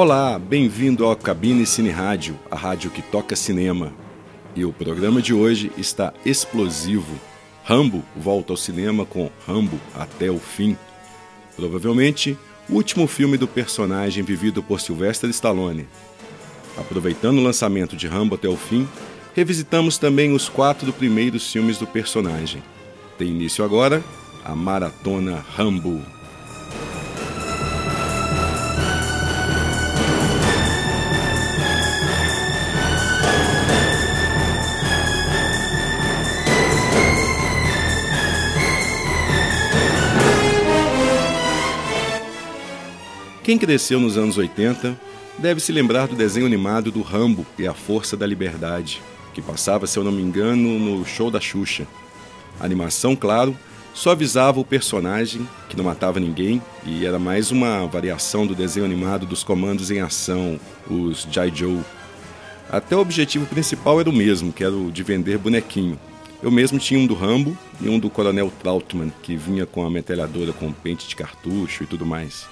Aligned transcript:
Olá, 0.00 0.38
bem-vindo 0.38 1.04
ao 1.04 1.16
Cabine 1.16 1.66
Cine 1.66 1.90
Rádio, 1.90 2.38
a 2.48 2.54
rádio 2.54 2.88
que 2.88 3.02
toca 3.02 3.34
cinema. 3.34 3.92
E 4.54 4.64
o 4.64 4.72
programa 4.72 5.20
de 5.20 5.34
hoje 5.34 5.72
está 5.76 6.14
explosivo. 6.24 7.18
Rambo 7.64 8.04
volta 8.14 8.52
ao 8.52 8.56
cinema 8.56 9.04
com 9.04 9.28
Rambo 9.44 9.76
até 9.96 10.30
o 10.30 10.38
fim. 10.38 10.76
Provavelmente 11.56 12.38
o 12.70 12.74
último 12.74 13.08
filme 13.08 13.36
do 13.36 13.48
personagem 13.48 14.22
vivido 14.22 14.62
por 14.62 14.80
Sylvester 14.80 15.28
Stallone. 15.30 15.88
Aproveitando 16.76 17.38
o 17.38 17.42
lançamento 17.42 17.96
de 17.96 18.06
Rambo 18.06 18.36
até 18.36 18.48
o 18.48 18.56
fim, 18.56 18.86
revisitamos 19.34 19.98
também 19.98 20.32
os 20.32 20.48
quatro 20.48 20.92
primeiros 20.92 21.52
filmes 21.52 21.76
do 21.76 21.88
personagem. 21.88 22.62
Tem 23.18 23.26
início 23.26 23.64
agora 23.64 24.00
a 24.44 24.54
Maratona 24.54 25.44
Rambo. 25.56 26.00
Quem 43.48 43.56
cresceu 43.56 43.98
nos 43.98 44.18
anos 44.18 44.36
80 44.36 44.94
deve 45.38 45.58
se 45.58 45.72
lembrar 45.72 46.06
do 46.06 46.14
desenho 46.14 46.44
animado 46.44 46.92
do 46.92 47.00
Rambo 47.00 47.46
e 47.58 47.66
a 47.66 47.72
Força 47.72 48.14
da 48.14 48.26
Liberdade, 48.26 49.00
que 49.32 49.40
passava, 49.40 49.86
se 49.86 49.98
eu 49.98 50.04
não 50.04 50.12
me 50.12 50.20
engano, 50.20 50.78
no 50.78 51.02
show 51.06 51.30
da 51.30 51.40
Xuxa. 51.40 51.86
A 52.60 52.66
animação, 52.66 53.16
claro, 53.16 53.56
só 53.94 54.10
avisava 54.10 54.60
o 54.60 54.66
personagem, 54.66 55.48
que 55.66 55.78
não 55.78 55.84
matava 55.86 56.20
ninguém, 56.20 56.60
e 56.84 57.06
era 57.06 57.18
mais 57.18 57.50
uma 57.50 57.86
variação 57.86 58.46
do 58.46 58.54
desenho 58.54 58.84
animado 58.84 59.24
dos 59.24 59.42
comandos 59.42 59.90
em 59.90 60.02
ação, 60.02 60.60
os 60.86 61.26
Jai 61.32 61.50
Joe. 61.50 61.80
Até 62.70 62.94
o 62.96 63.00
objetivo 63.00 63.46
principal 63.46 63.98
era 63.98 64.10
o 64.10 64.12
mesmo, 64.12 64.52
que 64.52 64.62
era 64.62 64.74
o 64.74 64.92
de 64.92 65.02
vender 65.02 65.38
bonequinho. 65.38 65.98
Eu 66.42 66.50
mesmo 66.50 66.78
tinha 66.78 67.00
um 67.00 67.06
do 67.06 67.14
Rambo 67.14 67.56
e 67.80 67.88
um 67.88 67.98
do 67.98 68.10
Coronel 68.10 68.52
Trautmann, 68.60 69.10
que 69.22 69.36
vinha 69.36 69.64
com 69.64 69.86
a 69.86 69.90
metralhadora 69.90 70.52
com 70.52 70.70
pente 70.70 71.08
de 71.08 71.16
cartucho 71.16 71.84
e 71.84 71.86
tudo 71.86 72.04
mais. 72.04 72.46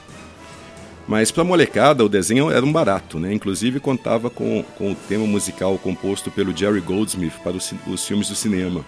Mas 1.08 1.30
para 1.30 1.42
a 1.42 1.46
molecada, 1.46 2.04
o 2.04 2.08
desenho 2.08 2.50
era 2.50 2.64
um 2.64 2.72
barato, 2.72 3.18
né? 3.18 3.32
Inclusive 3.32 3.78
contava 3.78 4.28
com, 4.28 4.64
com 4.76 4.90
o 4.90 4.94
tema 4.94 5.26
musical 5.26 5.78
composto 5.78 6.30
pelo 6.30 6.56
Jerry 6.56 6.80
Goldsmith 6.80 7.34
para 7.44 7.56
os, 7.56 7.72
os 7.86 8.04
filmes 8.04 8.28
do 8.28 8.34
cinema. 8.34 8.84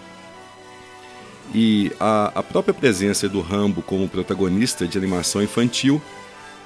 E 1.53 1.91
a, 1.99 2.31
a 2.35 2.43
própria 2.43 2.73
presença 2.73 3.27
do 3.27 3.39
Rambo 3.41 3.81
como 3.81 4.07
protagonista 4.07 4.87
de 4.87 4.97
animação 4.97 5.41
infantil 5.41 6.01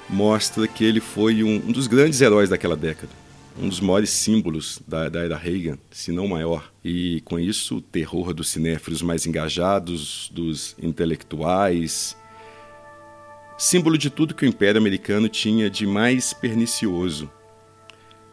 mostra 0.08 0.66
que 0.66 0.84
ele 0.84 1.00
foi 1.00 1.42
um, 1.42 1.56
um 1.56 1.72
dos 1.72 1.86
grandes 1.86 2.20
heróis 2.20 2.50
daquela 2.50 2.76
década. 2.76 3.12
Um 3.56 3.68
dos 3.68 3.80
maiores 3.80 4.10
símbolos 4.10 4.80
da, 4.86 5.08
da 5.08 5.20
era 5.20 5.36
Reagan, 5.36 5.78
se 5.90 6.10
não 6.10 6.26
maior. 6.26 6.72
E 6.84 7.22
com 7.24 7.38
isso, 7.38 7.76
o 7.76 7.80
terror 7.80 8.34
dos 8.34 8.48
cinéfilos 8.48 9.00
mais 9.00 9.26
engajados, 9.26 10.28
dos 10.34 10.74
intelectuais, 10.82 12.16
símbolo 13.56 13.96
de 13.96 14.10
tudo 14.10 14.34
que 14.34 14.44
o 14.44 14.48
Império 14.48 14.80
Americano 14.80 15.28
tinha 15.28 15.70
de 15.70 15.86
mais 15.86 16.32
pernicioso. 16.32 17.30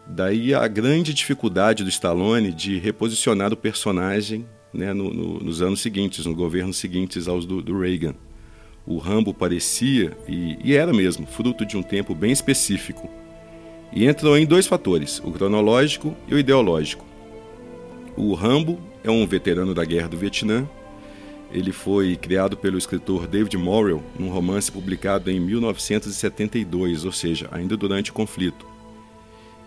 Daí 0.07 0.53
a 0.53 0.67
grande 0.67 1.13
dificuldade 1.13 1.83
do 1.83 1.89
Stallone 1.89 2.51
de 2.51 2.77
reposicionar 2.77 3.53
o 3.53 3.57
personagem 3.57 4.45
né, 4.73 4.93
no, 4.93 5.13
no, 5.13 5.39
nos 5.39 5.61
anos 5.61 5.81
seguintes, 5.81 6.25
no 6.25 6.33
governo 6.33 6.73
seguintes 6.73 7.27
aos 7.27 7.45
do, 7.45 7.61
do 7.61 7.79
Reagan. 7.79 8.15
O 8.85 8.97
Rambo 8.97 9.33
parecia, 9.33 10.17
e, 10.27 10.57
e, 10.63 10.75
era 10.75 10.91
mesmo, 10.91 11.27
fruto 11.27 11.65
de 11.65 11.77
um 11.77 11.83
tempo 11.83 12.15
bem 12.15 12.31
específico. 12.31 13.09
E 13.93 14.05
entrou 14.05 14.37
em 14.37 14.45
dois 14.45 14.65
fatores, 14.65 15.21
o 15.23 15.31
cronológico 15.31 16.15
e 16.27 16.33
o 16.33 16.39
ideológico. 16.39 17.05
O 18.17 18.33
Rambo 18.33 18.79
é 19.03 19.11
um 19.11 19.25
veterano 19.27 19.73
da 19.73 19.85
guerra 19.85 20.09
do 20.09 20.17
Vietnã 20.17 20.67
ele 21.53 21.71
foi 21.71 22.15
criado 22.15 22.55
pelo 22.55 22.77
escritor 22.77 23.27
David 23.27 23.57
Morrell 23.57 24.03
num 24.17 24.29
romance 24.29 24.71
publicado 24.71 25.29
em 25.29 25.39
1972, 25.39 27.05
ou 27.05 27.11
seja, 27.11 27.47
ainda 27.51 27.75
durante 27.75 28.11
o 28.11 28.13
conflito. 28.13 28.65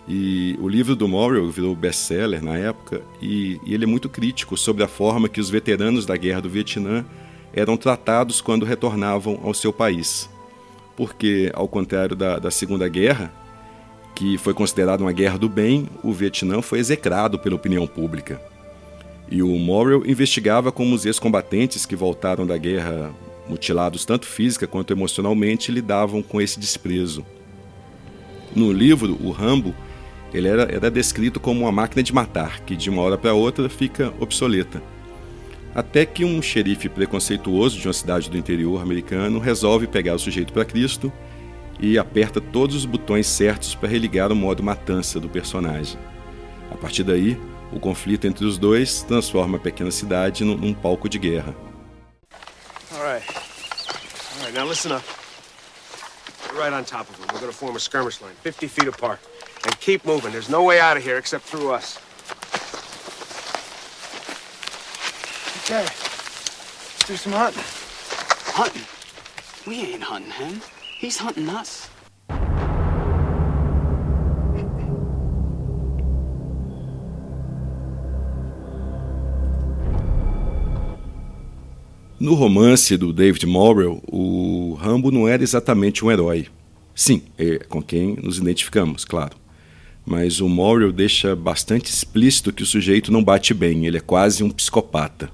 E 0.07 0.57
o 0.61 0.69
livro 0.69 0.95
do 0.95 1.09
Morrell 1.09 1.51
virou 1.51 1.75
best-seller 1.75 2.45
na 2.45 2.57
época 2.59 3.03
e, 3.23 3.59
e, 3.65 3.73
ele 3.73 3.85
é 3.85 3.87
muito 3.87 4.09
crítico 4.09 4.57
sobre 4.57 4.85
a 4.85 4.89
forma 4.89 5.29
que 5.29 5.41
os 5.41 5.49
veteranos 5.49 6.05
da 6.05 6.17
Guerra 6.17 6.43
do 6.43 6.51
Vietnã 6.51 7.05
eram 7.55 7.77
tratados 7.77 8.41
quando 8.41 8.67
retornavam 8.67 9.41
ao 9.43 9.55
seu 9.55 9.73
país. 9.73 10.29
Porque, 10.97 11.51
ao 11.55 11.67
contrário 11.67 12.15
da, 12.15 12.39
da 12.39 12.51
Segunda 12.51 12.87
Guerra, 12.87 13.33
que 14.15 14.39
foi 14.39 14.53
considerada 14.53 15.03
uma 15.03 15.13
guerra 15.13 15.39
do 15.39 15.49
bem, 15.49 15.89
o 16.03 16.13
Vietnã 16.13 16.61
foi 16.61 16.79
execrado 16.79 17.39
pela 17.39 17.57
opinião 17.57 17.87
pública. 17.87 18.41
E 19.35 19.43
o 19.43 19.49
Morrell 19.59 20.05
investigava 20.07 20.71
como 20.71 20.95
os 20.95 21.05
ex-combatentes 21.05 21.85
que 21.85 21.97
voltaram 21.97 22.47
da 22.47 22.57
guerra 22.57 23.13
mutilados 23.49 24.05
tanto 24.05 24.27
física 24.27 24.65
quanto 24.65 24.93
emocionalmente 24.93 25.73
lidavam 25.73 26.23
com 26.23 26.41
esse 26.41 26.61
desprezo. 26.61 27.27
No 28.55 28.73
livro, 28.73 29.19
o 29.21 29.33
Rambo 29.33 29.75
ele 30.33 30.47
era, 30.47 30.73
era 30.73 30.89
descrito 30.89 31.41
como 31.41 31.63
uma 31.63 31.73
máquina 31.73 32.01
de 32.01 32.15
matar, 32.15 32.61
que 32.61 32.77
de 32.77 32.89
uma 32.89 33.03
hora 33.03 33.19
para 33.19 33.35
outra 33.35 33.69
fica 33.69 34.15
obsoleta. 34.21 34.81
Até 35.75 36.07
que 36.07 36.25
um 36.25 36.41
xerife 36.41 36.89
preconceituoso 36.89 37.81
de 37.81 37.89
uma 37.89 37.93
cidade 37.93 38.31
do 38.31 38.39
interior 38.39 38.81
americano 38.81 39.41
resolve 39.41 39.89
pegar 39.89 40.15
o 40.15 40.19
sujeito 40.21 40.53
para 40.53 40.65
Cristo 40.65 41.13
e 41.81 41.99
aperta 41.99 42.41
todos 42.41 42.77
os 42.77 42.85
botões 42.85 43.27
certos 43.27 43.75
para 43.75 43.89
religar 43.89 44.31
o 44.31 44.37
modo 44.37 44.63
matança 44.63 45.19
do 45.19 45.29
personagem. 45.29 45.99
A 46.71 46.77
partir 46.77 47.03
daí, 47.03 47.37
o 47.75 47.81
conflito 47.81 48.27
entre 48.27 48.45
os 48.45 48.57
dois 48.57 49.03
transforma 49.03 49.57
a 49.57 49.61
pequena 49.61 49.91
cidade 49.91 50.45
num, 50.45 50.57
num 50.57 50.73
palco 50.73 51.09
de 51.09 51.19
guerra. 51.19 51.55
All 52.93 53.03
right. 53.03 53.25
All 54.39 54.45
right, 54.45 54.55
now 54.55 54.65
listen 54.65 54.93
up. 54.93 55.03
We're 56.53 56.61
right 56.61 56.73
on 56.73 56.85
top 56.85 57.11
of 57.11 57.19
them. 57.19 57.27
We're 57.33 57.41
going 57.41 57.53
to 57.53 57.59
form 57.59 57.75
a 57.75 57.81
skirmish 57.81 58.21
line, 58.21 58.35
50 58.43 58.69
feet 58.69 58.89
apart. 58.89 59.19
And 59.65 59.79
keep 59.81 60.05
moving. 60.05 60.31
There's 60.31 60.49
no 60.49 60.63
way 60.63 60.79
out 60.79 60.97
of 60.97 61.03
here 61.03 61.19
except 61.19 61.45
through 61.45 61.73
us. 61.73 61.99
Okay. 65.65 65.83
Let's 65.83 67.07
do 67.07 67.17
some 67.17 67.33
hunting. 67.33 67.65
Hunting? 68.53 68.85
We 69.67 69.95
ain't 69.95 70.03
hunting 70.03 70.31
him. 70.31 70.61
He's 70.99 71.17
hunting 71.17 71.49
us. 71.49 71.89
No 82.25 82.33
romance 82.33 82.97
do 82.97 83.13
David 83.13 83.45
Morrell, 83.45 84.03
o 84.11 84.79
Rambo 84.81 85.11
não 85.11 85.29
era 85.29 85.43
exatamente 85.43 86.03
um 86.03 86.11
herói. 86.11 86.47
Sim, 86.95 87.21
é 87.37 87.59
com 87.69 87.83
quem 87.83 88.17
nos 88.17 88.39
identificamos, 88.39 89.05
claro. 89.05 89.37
Mas 90.07 90.41
o 90.41 90.49
Morrell 90.49 90.91
deixa 90.91 91.37
bastante 91.37 91.93
explícito 91.93 92.51
que 92.51 92.63
o 92.63 92.67
sujeito 92.67 93.13
não 93.13 93.23
bate 93.23 93.53
bem, 93.53 93.85
ele 93.85 93.99
é 93.99 94.01
quase 94.01 94.43
um 94.43 94.49
psicopata. 94.49 95.29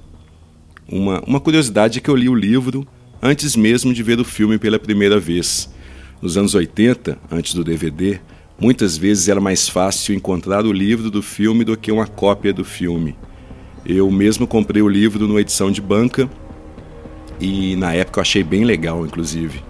Uma, 0.89 1.23
uma 1.25 1.39
curiosidade 1.39 1.99
é 1.99 2.01
que 2.01 2.11
eu 2.11 2.17
li 2.17 2.29
o 2.29 2.35
livro 2.35 2.85
antes 3.23 3.55
mesmo 3.55 3.95
de 3.95 4.03
ver 4.03 4.19
o 4.19 4.25
filme 4.25 4.59
pela 4.59 4.77
primeira 4.77 5.21
vez. 5.21 5.73
Nos 6.21 6.37
anos 6.37 6.57
80, 6.57 7.17
antes 7.31 7.55
do 7.55 7.63
DVD, 7.63 8.19
muitas 8.61 8.97
vezes 8.97 9.29
era 9.29 9.41
mais 9.41 9.69
fácil 9.69 10.13
encontrar 10.13 10.67
o 10.67 10.73
livro 10.73 11.09
do 11.09 11.23
filme 11.23 11.63
do 11.63 11.77
que 11.77 11.93
uma 11.93 12.09
cópia 12.09 12.53
do 12.53 12.65
filme. 12.65 13.15
Eu 13.87 14.11
mesmo 14.11 14.45
comprei 14.45 14.83
o 14.83 14.89
livro 14.89 15.29
numa 15.29 15.41
edição 15.41 15.71
de 15.71 15.81
banca 15.81 16.29
e 17.41 17.75
na 17.77 17.95
época 17.95 18.19
eu 18.19 18.23
achei 18.23 18.45
bem 18.45 18.65
legal, 18.65 19.07
inclusive. 19.07 19.63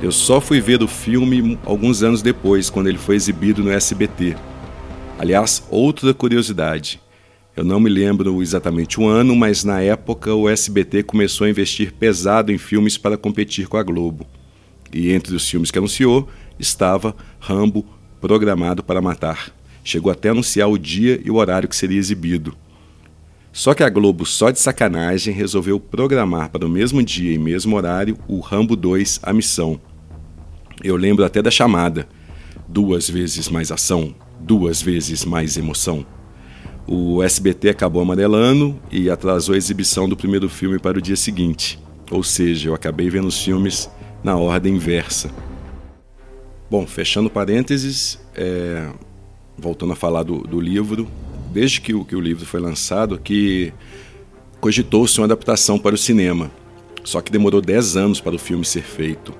Eu 0.00 0.12
só 0.12 0.40
fui 0.40 0.60
ver 0.60 0.82
o 0.82 0.86
filme 0.86 1.58
alguns 1.64 2.02
anos 2.02 2.22
depois, 2.22 2.70
quando 2.70 2.88
ele 2.88 2.98
foi 2.98 3.16
exibido 3.16 3.64
no 3.64 3.70
SBT. 3.70 4.36
Aliás, 5.18 5.66
outra 5.70 6.14
curiosidade. 6.14 7.00
Eu 7.56 7.64
não 7.64 7.80
me 7.80 7.90
lembro 7.90 8.40
exatamente 8.40 9.00
o 9.00 9.08
ano, 9.08 9.34
mas 9.34 9.64
na 9.64 9.80
época 9.80 10.32
o 10.32 10.48
SBT 10.48 11.02
começou 11.02 11.44
a 11.44 11.50
investir 11.50 11.92
pesado 11.92 12.52
em 12.52 12.58
filmes 12.58 12.96
para 12.96 13.16
competir 13.16 13.66
com 13.66 13.76
a 13.76 13.82
Globo. 13.82 14.24
E 14.92 15.10
entre 15.10 15.34
os 15.34 15.48
filmes 15.48 15.72
que 15.72 15.78
anunciou 15.78 16.28
estava 16.58 17.16
Rambo 17.40 17.84
Programado 18.20 18.84
para 18.84 19.02
Matar. 19.02 19.52
Chegou 19.82 20.12
até 20.12 20.28
a 20.28 20.32
anunciar 20.32 20.68
o 20.68 20.78
dia 20.78 21.20
e 21.24 21.30
o 21.30 21.36
horário 21.36 21.68
que 21.68 21.74
seria 21.74 21.98
exibido. 21.98 22.54
Só 23.58 23.74
que 23.74 23.82
a 23.82 23.90
Globo, 23.90 24.24
só 24.24 24.52
de 24.52 24.60
sacanagem, 24.60 25.34
resolveu 25.34 25.80
programar 25.80 26.48
para 26.48 26.64
o 26.64 26.68
mesmo 26.68 27.02
dia 27.02 27.32
e 27.32 27.38
mesmo 27.38 27.74
horário 27.74 28.16
o 28.28 28.38
Rambo 28.38 28.76
2 28.76 29.18
A 29.20 29.32
Missão. 29.32 29.80
Eu 30.80 30.94
lembro 30.94 31.24
até 31.24 31.42
da 31.42 31.50
chamada: 31.50 32.08
duas 32.68 33.10
vezes 33.10 33.48
mais 33.48 33.72
ação, 33.72 34.14
duas 34.38 34.80
vezes 34.80 35.24
mais 35.24 35.56
emoção. 35.56 36.06
O 36.86 37.20
SBT 37.20 37.70
acabou 37.70 38.00
amarelando 38.00 38.78
e 38.92 39.10
atrasou 39.10 39.56
a 39.56 39.58
exibição 39.58 40.08
do 40.08 40.16
primeiro 40.16 40.48
filme 40.48 40.78
para 40.78 40.96
o 40.96 41.02
dia 41.02 41.16
seguinte. 41.16 41.80
Ou 42.12 42.22
seja, 42.22 42.68
eu 42.68 42.74
acabei 42.74 43.10
vendo 43.10 43.26
os 43.26 43.42
filmes 43.42 43.90
na 44.22 44.36
ordem 44.36 44.76
inversa. 44.76 45.32
Bom, 46.70 46.86
fechando 46.86 47.28
parênteses, 47.28 48.20
é, 48.36 48.88
voltando 49.58 49.94
a 49.94 49.96
falar 49.96 50.22
do, 50.22 50.42
do 50.42 50.60
livro, 50.60 51.08
desde 51.58 51.80
que 51.80 51.92
o, 51.92 52.04
que 52.04 52.14
o 52.14 52.20
livro 52.20 52.46
foi 52.46 52.60
lançado, 52.60 53.18
que 53.18 53.72
cogitou-se 54.60 55.18
uma 55.18 55.24
adaptação 55.24 55.76
para 55.76 55.96
o 55.96 55.98
cinema, 55.98 56.52
só 57.02 57.20
que 57.20 57.32
demorou 57.32 57.60
10 57.60 57.96
anos 57.96 58.20
para 58.20 58.36
o 58.36 58.38
filme 58.38 58.64
ser 58.64 58.82
feito. 58.82 59.34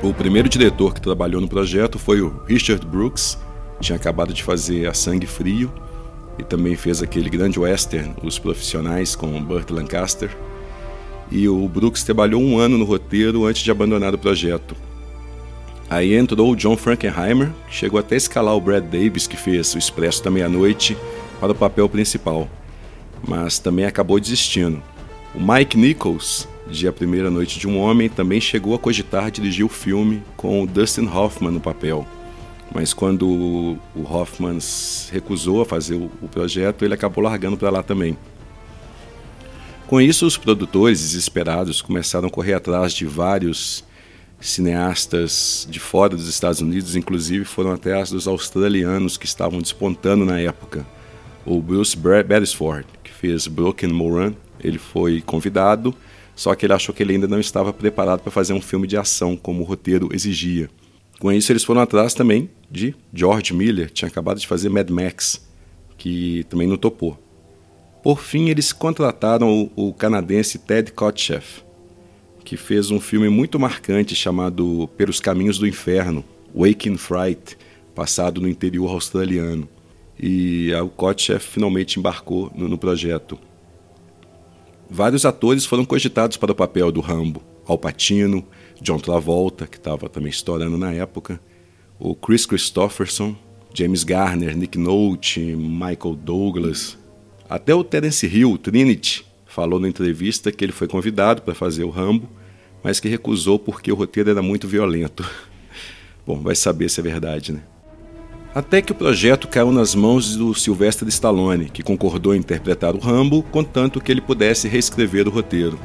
O 0.00 0.14
primeiro 0.14 0.48
diretor 0.48 0.94
que 0.94 1.00
trabalhou 1.00 1.40
no 1.40 1.48
projeto 1.48 1.98
foi 1.98 2.20
o 2.20 2.40
Richard 2.46 2.86
Brooks, 2.86 3.36
tinha 3.80 3.96
acabado 3.96 4.32
de 4.32 4.44
fazer 4.44 4.86
A 4.86 4.94
Sangue 4.94 5.26
Frio 5.26 5.72
e 6.38 6.44
também 6.44 6.76
fez 6.76 7.02
aquele 7.02 7.28
grande 7.28 7.58
western, 7.58 8.14
Os 8.22 8.38
Profissionais, 8.38 9.16
com 9.16 9.42
Burt 9.42 9.70
Lancaster. 9.70 10.30
E 11.32 11.48
o 11.48 11.68
Brooks 11.68 12.04
trabalhou 12.04 12.40
um 12.40 12.60
ano 12.60 12.78
no 12.78 12.84
roteiro 12.84 13.44
antes 13.44 13.62
de 13.62 13.72
abandonar 13.72 14.14
o 14.14 14.18
projeto. 14.18 14.76
Aí 15.90 16.14
entrou 16.14 16.52
o 16.52 16.56
John 16.56 16.76
Frankenheimer, 16.76 17.50
que 17.68 17.74
chegou 17.74 17.98
até 17.98 18.14
a 18.14 18.18
escalar 18.18 18.54
o 18.54 18.60
Brad 18.60 18.84
Davis, 18.84 19.26
que 19.26 19.36
fez 19.36 19.74
O 19.74 19.78
Expresso 19.78 20.22
da 20.22 20.30
Meia-Noite, 20.30 20.96
para 21.40 21.52
o 21.52 21.54
papel 21.54 21.88
principal, 21.88 22.48
mas 23.26 23.58
também 23.58 23.86
acabou 23.86 24.20
desistindo. 24.20 24.82
O 25.34 25.40
Mike 25.40 25.78
Nichols, 25.78 26.46
de 26.66 26.86
A 26.86 26.92
Primeira 26.92 27.30
Noite 27.30 27.58
de 27.58 27.66
um 27.66 27.78
Homem, 27.78 28.08
também 28.08 28.40
chegou 28.40 28.74
a 28.74 28.78
cogitar 28.78 29.30
dirigir 29.30 29.64
o 29.64 29.68
filme 29.68 30.22
com 30.36 30.62
o 30.62 30.66
Dustin 30.66 31.06
Hoffman 31.06 31.52
no 31.52 31.60
papel. 31.60 32.06
Mas 32.74 32.92
quando 32.92 33.26
o 33.26 33.78
Hoffman 34.04 34.58
recusou 35.10 35.62
a 35.62 35.64
fazer 35.64 35.94
o 35.94 36.28
projeto, 36.28 36.84
ele 36.84 36.92
acabou 36.92 37.24
largando 37.24 37.56
para 37.56 37.70
lá 37.70 37.82
também. 37.82 38.16
Com 39.86 39.98
isso, 39.98 40.26
os 40.26 40.36
produtores 40.36 41.00
desesperados 41.00 41.80
começaram 41.80 42.28
a 42.28 42.30
correr 42.30 42.52
atrás 42.52 42.92
de 42.92 43.06
vários 43.06 43.82
cineastas 44.40 45.66
de 45.68 45.80
fora 45.80 46.16
dos 46.16 46.28
Estados 46.28 46.60
Unidos, 46.60 46.96
inclusive 46.96 47.44
foram 47.44 47.72
até 47.72 48.00
as 48.00 48.10
dos 48.10 48.28
australianos 48.28 49.16
que 49.16 49.26
estavam 49.26 49.60
despontando 49.60 50.24
na 50.24 50.40
época. 50.40 50.86
O 51.44 51.60
Bruce 51.60 51.96
Beresford, 51.96 52.86
que 53.02 53.12
fez 53.12 53.46
Broken 53.46 53.90
Moran, 53.90 54.34
ele 54.60 54.78
foi 54.78 55.20
convidado, 55.20 55.94
só 56.34 56.54
que 56.54 56.66
ele 56.66 56.72
achou 56.72 56.94
que 56.94 57.02
ele 57.02 57.14
ainda 57.14 57.26
não 57.26 57.40
estava 57.40 57.72
preparado 57.72 58.20
para 58.20 58.30
fazer 58.30 58.52
um 58.52 58.60
filme 58.60 58.86
de 58.86 58.96
ação 58.96 59.36
como 59.36 59.62
o 59.62 59.66
roteiro 59.66 60.08
exigia. 60.12 60.70
Com 61.18 61.32
isso, 61.32 61.50
eles 61.50 61.64
foram 61.64 61.80
atrás 61.80 62.14
também 62.14 62.48
de 62.70 62.94
George 63.12 63.52
Miller, 63.52 63.88
que 63.88 63.94
tinha 63.94 64.08
acabado 64.08 64.38
de 64.38 64.46
fazer 64.46 64.68
Mad 64.68 64.88
Max, 64.88 65.44
que 65.96 66.44
também 66.44 66.68
não 66.68 66.76
topou. 66.76 67.18
Por 68.04 68.20
fim, 68.20 68.48
eles 68.48 68.72
contrataram 68.72 69.70
o, 69.74 69.88
o 69.88 69.92
canadense 69.92 70.58
Ted 70.58 70.92
Kotcheff, 70.92 71.64
que 72.48 72.56
fez 72.56 72.90
um 72.90 72.98
filme 72.98 73.28
muito 73.28 73.60
marcante 73.60 74.14
chamado 74.14 74.88
Pelos 74.96 75.20
Caminhos 75.20 75.58
do 75.58 75.66
Inferno, 75.66 76.24
Waking 76.54 76.96
Fright, 76.96 77.58
passado 77.94 78.40
no 78.40 78.48
interior 78.48 78.90
australiano. 78.90 79.68
E 80.18 80.72
o 80.82 80.88
Kotcheff 80.88 81.46
finalmente 81.46 81.98
embarcou 81.98 82.50
no, 82.54 82.66
no 82.66 82.78
projeto. 82.78 83.38
Vários 84.88 85.26
atores 85.26 85.66
foram 85.66 85.84
cogitados 85.84 86.38
para 86.38 86.52
o 86.52 86.54
papel 86.54 86.90
do 86.90 87.02
Rambo. 87.02 87.42
Al 87.66 87.76
Pacino, 87.76 88.42
John 88.80 88.98
Travolta, 88.98 89.66
que 89.66 89.76
estava 89.76 90.08
também 90.08 90.30
estourando 90.30 90.78
na 90.78 90.90
época, 90.94 91.38
o 91.98 92.14
Chris 92.14 92.46
Christopherson, 92.46 93.36
James 93.74 94.04
Garner, 94.04 94.56
Nick 94.56 94.78
Nolte, 94.78 95.54
Michael 95.54 96.16
Douglas. 96.16 96.96
Até 97.46 97.74
o 97.74 97.84
Terence 97.84 98.26
Hill, 98.26 98.56
Trinity, 98.56 99.22
falou 99.44 99.78
na 99.78 99.86
entrevista 99.86 100.50
que 100.50 100.64
ele 100.64 100.72
foi 100.72 100.88
convidado 100.88 101.42
para 101.42 101.54
fazer 101.54 101.84
o 101.84 101.90
Rambo, 101.90 102.37
mas 102.82 103.00
que 103.00 103.08
recusou 103.08 103.58
porque 103.58 103.90
o 103.90 103.94
roteiro 103.94 104.30
era 104.30 104.42
muito 104.42 104.68
violento. 104.68 105.28
Bom, 106.26 106.40
vai 106.40 106.54
saber 106.54 106.88
se 106.88 107.00
é 107.00 107.02
verdade, 107.02 107.52
né? 107.52 107.62
Até 108.54 108.80
que 108.82 108.92
o 108.92 108.94
projeto 108.94 109.46
caiu 109.46 109.70
nas 109.70 109.94
mãos 109.94 110.34
do 110.34 110.54
Sylvester 110.54 111.06
Stallone, 111.08 111.70
que 111.70 111.82
concordou 111.82 112.34
em 112.34 112.38
interpretar 112.38 112.94
o 112.94 112.98
Rambo, 112.98 113.42
contanto 113.42 114.00
que 114.00 114.10
ele 114.10 114.20
pudesse 114.20 114.66
reescrever 114.66 115.28
o 115.28 115.30
roteiro. 115.30 115.78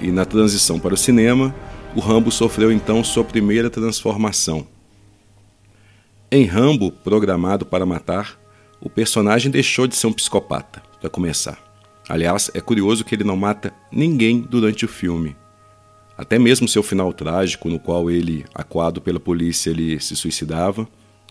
E 0.00 0.10
na 0.10 0.24
transição 0.24 0.78
para 0.78 0.94
o 0.94 0.96
cinema, 0.96 1.54
o 1.94 2.00
Rambo 2.00 2.30
sofreu 2.30 2.72
então 2.72 3.02
sua 3.04 3.24
primeira 3.24 3.70
transformação. 3.70 4.66
Em 6.30 6.44
Rambo, 6.44 6.90
programado 6.90 7.64
para 7.64 7.86
matar, 7.86 8.38
o 8.80 8.90
personagem 8.90 9.50
deixou 9.50 9.86
de 9.86 9.94
ser 9.94 10.06
um 10.06 10.12
psicopata, 10.12 10.82
para 11.00 11.08
começar. 11.08 11.58
Aliás, 12.08 12.50
é 12.52 12.60
curioso 12.60 13.04
que 13.04 13.14
ele 13.14 13.24
não 13.24 13.36
mata 13.36 13.72
ninguém 13.92 14.40
durante 14.40 14.84
o 14.84 14.88
filme. 14.88 15.36
Até 16.22 16.38
mesmo 16.38 16.68
seu 16.68 16.84
final 16.84 17.12
trágico, 17.12 17.68
no 17.68 17.80
qual 17.80 18.08
ele, 18.08 18.44
acuado 18.54 19.00
pela 19.00 19.18
polícia, 19.18 19.70
ele 19.70 19.98
se 19.98 20.14
suicidava, 20.14 20.86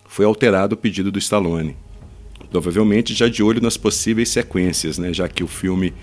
foi 0.06 0.26
alterado 0.26 0.74
o 0.74 0.76
pedido 0.76 1.10
do 1.10 1.18
Stallone. 1.18 1.74
Provavelmente 2.50 3.14
já 3.14 3.26
de 3.26 3.42
olho 3.42 3.62
nas 3.62 3.78
possíveis 3.78 4.28
sequências, 4.28 4.98
né, 4.98 5.10
já 5.10 5.26
que 5.26 5.42
o 5.42 5.46
filme 5.46 5.94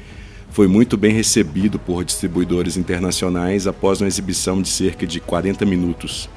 foi 0.49 0.67
muito 0.67 0.97
bem 0.97 1.13
recebido 1.13 1.77
por 1.77 2.03
distribuidores 2.03 2.77
internacionais 2.77 3.67
após 3.67 4.01
uma 4.01 4.07
exibição 4.07 4.59
de 4.59 4.69
cerca 4.69 5.05
de 5.05 5.19
40 5.19 5.67
minutos. 5.67 6.27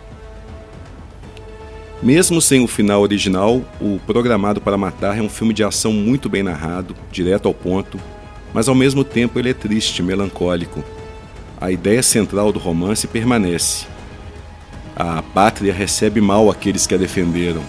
Mesmo 2.03 2.39
sem 2.43 2.63
o 2.63 2.69
final 2.69 3.01
original, 3.01 3.65
o 3.81 3.99
Programado 4.07 4.61
para 4.61 4.77
Matar 4.77 5.17
é 5.19 5.23
um 5.23 5.31
filme 5.31 5.55
de 5.55 5.65
ação 5.65 5.91
muito 5.91 6.29
bem 6.29 6.43
narrado, 6.43 6.95
direto 7.11 7.49
ao 7.49 7.55
ponto, 7.55 7.99
mas 8.53 8.69
ao 8.69 8.75
mesmo 8.75 9.03
tempo 9.05 9.39
ele 9.39 9.49
é 9.49 9.55
triste, 9.55 10.03
melancólico. 10.03 10.85
A 11.63 11.71
ideia 11.71 12.03
central 12.03 12.53
do 12.53 12.59
romance 12.59 13.07
permanece. 13.07 13.87
A 14.97 15.23
pátria 15.23 15.73
recebe 15.73 16.21
mal 16.21 16.51
aqueles 16.51 16.89
que 16.89 16.95
a 16.97 16.99
defenderam 16.99 17.63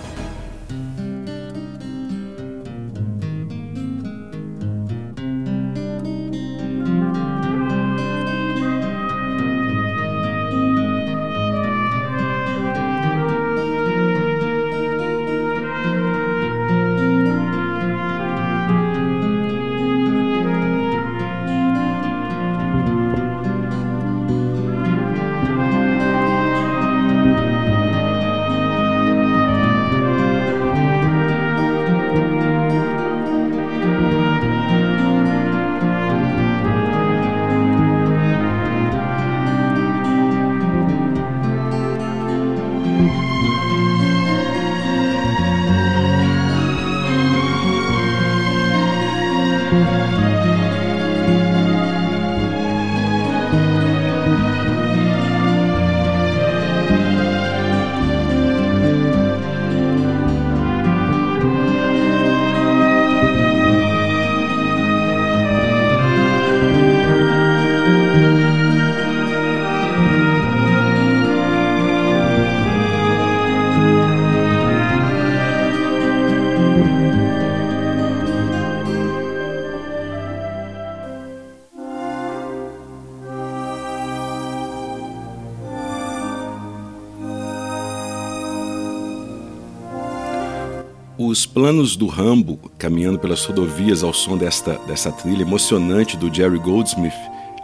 Os 91.33 91.47
planos 91.47 91.95
do 91.95 92.05
Rambo, 92.05 92.59
caminhando 92.77 93.17
pelas 93.17 93.43
rodovias 93.43 94.03
ao 94.03 94.13
som 94.13 94.37
desta, 94.37 94.79
dessa 94.85 95.11
trilha 95.11 95.41
emocionante 95.41 96.15
do 96.15 96.31
Jerry 96.31 96.59
Goldsmith, 96.59 97.11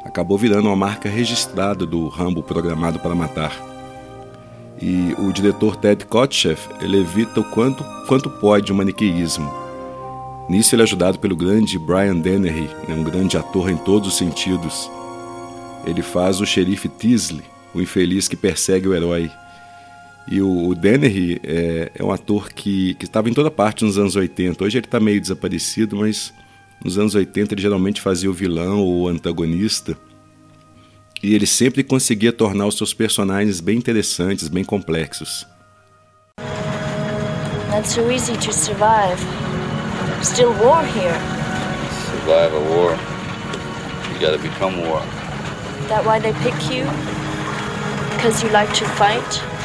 acabou 0.03 0.39
virando 0.39 0.69
uma 0.69 0.75
marca 0.75 1.07
registrada 1.07 1.85
do 1.85 2.07
Rambo 2.07 2.41
programado 2.41 2.97
para 2.97 3.13
matar. 3.13 3.53
E 4.81 5.13
o 5.19 5.31
diretor 5.31 5.75
Ted 5.75 6.03
Kotcheff 6.05 6.67
ele 6.81 6.99
evita 6.99 7.41
o 7.41 7.43
quanto, 7.43 7.83
quanto 8.07 8.27
pode 8.27 8.71
o 8.71 8.75
maniqueísmo. 8.75 9.53
Nisso 10.49 10.73
ele 10.73 10.81
é 10.81 10.85
ajudado 10.85 11.19
pelo 11.19 11.35
grande 11.35 11.77
Brian 11.77 12.15
Dennehy, 12.15 12.71
né, 12.87 12.95
um 12.95 13.03
grande 13.03 13.37
ator 13.37 13.69
em 13.69 13.77
todos 13.77 14.07
os 14.07 14.17
sentidos. 14.17 14.89
Ele 15.85 16.01
faz 16.01 16.41
o 16.41 16.45
xerife 16.45 16.89
Teasley, 16.89 17.45
o 17.75 17.79
infeliz 17.79 18.27
que 18.27 18.35
persegue 18.35 18.87
o 18.87 18.95
herói. 18.95 19.29
E 20.27 20.41
o, 20.41 20.67
o 20.67 20.75
Dennehy 20.75 21.39
é, 21.43 21.91
é, 21.95 22.03
um 22.03 22.11
ator 22.11 22.53
que 22.53 22.95
estava 23.01 23.29
em 23.29 23.33
toda 23.33 23.49
parte 23.49 23.83
nos 23.83 23.97
anos 23.97 24.15
80. 24.15 24.63
Hoje 24.63 24.77
ele 24.77 24.85
está 24.85 24.99
meio 24.99 25.19
desaparecido, 25.19 25.95
mas 25.95 26.33
nos 26.83 26.97
anos 26.97 27.15
80 27.15 27.53
ele 27.53 27.61
geralmente 27.61 28.01
fazia 28.01 28.29
o 28.29 28.33
vilão 28.33 28.79
ou 28.79 29.01
o 29.01 29.07
antagonista. 29.07 29.97
E 31.21 31.33
ele 31.33 31.45
sempre 31.45 31.83
conseguia 31.83 32.31
tornar 32.31 32.67
os 32.67 32.77
seus 32.77 32.93
personagens 32.93 33.59
bem 33.59 33.77
interessantes, 33.77 34.47
bem 34.47 34.63
complexos. 34.63 35.45
Not 37.69 37.87
so 37.87 38.09
easy 38.11 38.37
to 38.37 38.53
survive. 38.53 39.19
Still 40.23 40.53
war 40.63 40.83
here. 40.83 41.17
Survive 42.11 42.53
a 42.53 42.59
war. 42.59 42.97
You 44.13 44.19
gotta 44.19 44.37
become 44.37 44.81
war. 44.87 45.01
That 45.87 46.05
why 46.05 46.19
they 46.19 46.33
pick 46.43 46.55
you? 46.69 46.85
Because 48.15 48.43
you 48.43 48.49
like 48.51 48.73
to 48.75 48.85
fight? 48.85 49.58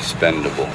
Expendable. 0.00 0.66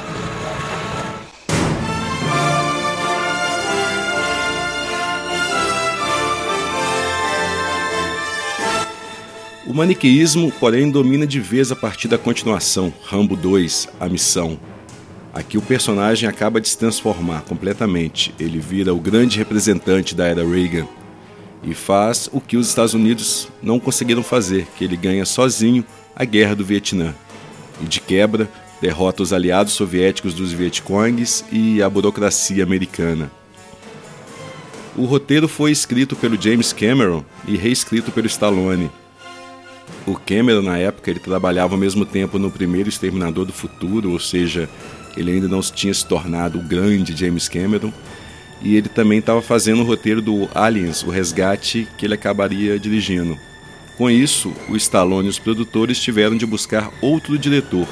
O 9.66 9.74
maniqueísmo, 9.74 10.52
porém, 10.52 10.90
domina 10.90 11.26
de 11.26 11.40
vez 11.40 11.72
a 11.72 11.76
partir 11.76 12.06
da 12.06 12.16
continuação, 12.16 12.92
Rambo 13.04 13.34
2, 13.34 13.88
A 13.98 14.08
Missão. 14.08 14.58
Aqui 15.34 15.58
o 15.58 15.62
personagem 15.62 16.28
acaba 16.28 16.60
de 16.60 16.68
se 16.68 16.78
transformar 16.78 17.42
completamente. 17.42 18.34
Ele 18.38 18.58
vira 18.58 18.94
o 18.94 19.00
grande 19.00 19.36
representante 19.36 20.14
da 20.14 20.24
era 20.26 20.46
Reagan 20.46 20.86
e 21.62 21.74
faz 21.74 22.28
o 22.32 22.40
que 22.40 22.56
os 22.56 22.68
Estados 22.68 22.94
Unidos 22.94 23.48
não 23.60 23.80
conseguiram 23.80 24.22
fazer, 24.22 24.66
que 24.78 24.84
ele 24.84 24.96
ganha 24.96 25.26
sozinho 25.26 25.84
a 26.14 26.24
guerra 26.24 26.54
do 26.54 26.64
Vietnã. 26.64 27.12
E 27.82 27.84
de 27.84 28.00
quebra, 28.00 28.48
derrota 28.80 29.22
os 29.22 29.32
aliados 29.32 29.72
soviéticos 29.72 30.34
dos 30.34 30.52
Vietcongs 30.52 31.44
e 31.50 31.82
a 31.82 31.88
burocracia 31.88 32.62
americana. 32.62 33.30
O 34.96 35.04
roteiro 35.04 35.46
foi 35.46 35.70
escrito 35.70 36.16
pelo 36.16 36.40
James 36.40 36.72
Cameron 36.72 37.22
e 37.46 37.56
reescrito 37.56 38.10
pelo 38.10 38.26
Stallone. 38.26 38.90
O 40.06 40.14
Cameron, 40.14 40.62
na 40.62 40.78
época, 40.78 41.10
ele 41.10 41.20
trabalhava 41.20 41.74
ao 41.74 41.80
mesmo 41.80 42.06
tempo 42.06 42.38
no 42.38 42.50
primeiro 42.50 42.88
Exterminador 42.88 43.44
do 43.44 43.52
Futuro, 43.52 44.12
ou 44.12 44.18
seja, 44.18 44.68
ele 45.16 45.32
ainda 45.32 45.48
não 45.48 45.60
tinha 45.60 45.92
se 45.92 46.06
tornado 46.06 46.58
o 46.58 46.62
grande 46.62 47.16
James 47.16 47.48
Cameron, 47.48 47.92
e 48.62 48.76
ele 48.76 48.88
também 48.88 49.18
estava 49.18 49.42
fazendo 49.42 49.82
o 49.82 49.84
roteiro 49.84 50.22
do 50.22 50.48
Aliens, 50.54 51.02
o 51.02 51.10
resgate, 51.10 51.86
que 51.98 52.06
ele 52.06 52.14
acabaria 52.14 52.78
dirigindo. 52.78 53.38
Com 53.98 54.10
isso, 54.10 54.52
o 54.68 54.76
Stallone 54.76 55.26
e 55.26 55.30
os 55.30 55.38
produtores 55.38 56.00
tiveram 56.00 56.36
de 56.36 56.46
buscar 56.46 56.90
outro 57.02 57.38
diretor, 57.38 57.86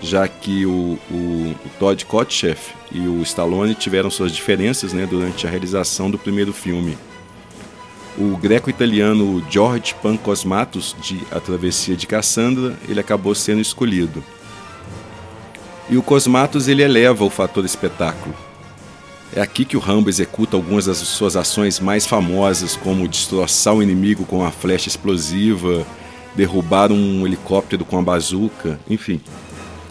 já 0.00 0.26
que 0.28 0.64
o, 0.64 0.98
o, 1.10 1.14
o 1.14 1.70
Todd 1.78 2.04
Kotcheff 2.04 2.74
e 2.92 3.00
o 3.00 3.22
Stallone 3.22 3.74
tiveram 3.74 4.10
suas 4.10 4.32
diferenças 4.32 4.92
né, 4.92 5.06
durante 5.06 5.46
a 5.46 5.50
realização 5.50 6.10
do 6.10 6.18
primeiro 6.18 6.52
filme 6.52 6.96
o 8.18 8.36
greco-italiano 8.36 9.44
George 9.48 9.94
Pancosmatos, 10.02 10.96
de 11.00 11.20
A 11.30 11.38
Travessia 11.38 11.96
de 11.96 12.06
Cassandra, 12.06 12.76
ele 12.88 12.98
acabou 12.98 13.34
sendo 13.34 13.60
escolhido. 13.60 14.24
E 15.88 15.96
o 15.96 16.02
Cosmatos 16.02 16.66
ele 16.66 16.82
eleva 16.82 17.24
o 17.24 17.30
fator 17.30 17.64
espetáculo. 17.64 18.34
É 19.34 19.40
aqui 19.40 19.64
que 19.64 19.76
o 19.76 19.80
Rambo 19.80 20.08
executa 20.08 20.56
algumas 20.56 20.86
das 20.86 20.98
suas 20.98 21.36
ações 21.36 21.78
mais 21.78 22.06
famosas, 22.06 22.74
como 22.74 23.06
destroçar 23.06 23.74
o 23.74 23.82
inimigo 23.82 24.24
com 24.24 24.38
uma 24.38 24.50
flecha 24.50 24.88
explosiva, 24.88 25.86
derrubar 26.34 26.90
um 26.90 27.24
helicóptero 27.24 27.84
com 27.84 27.98
a 27.98 28.02
bazuca, 28.02 28.80
enfim. 28.90 29.20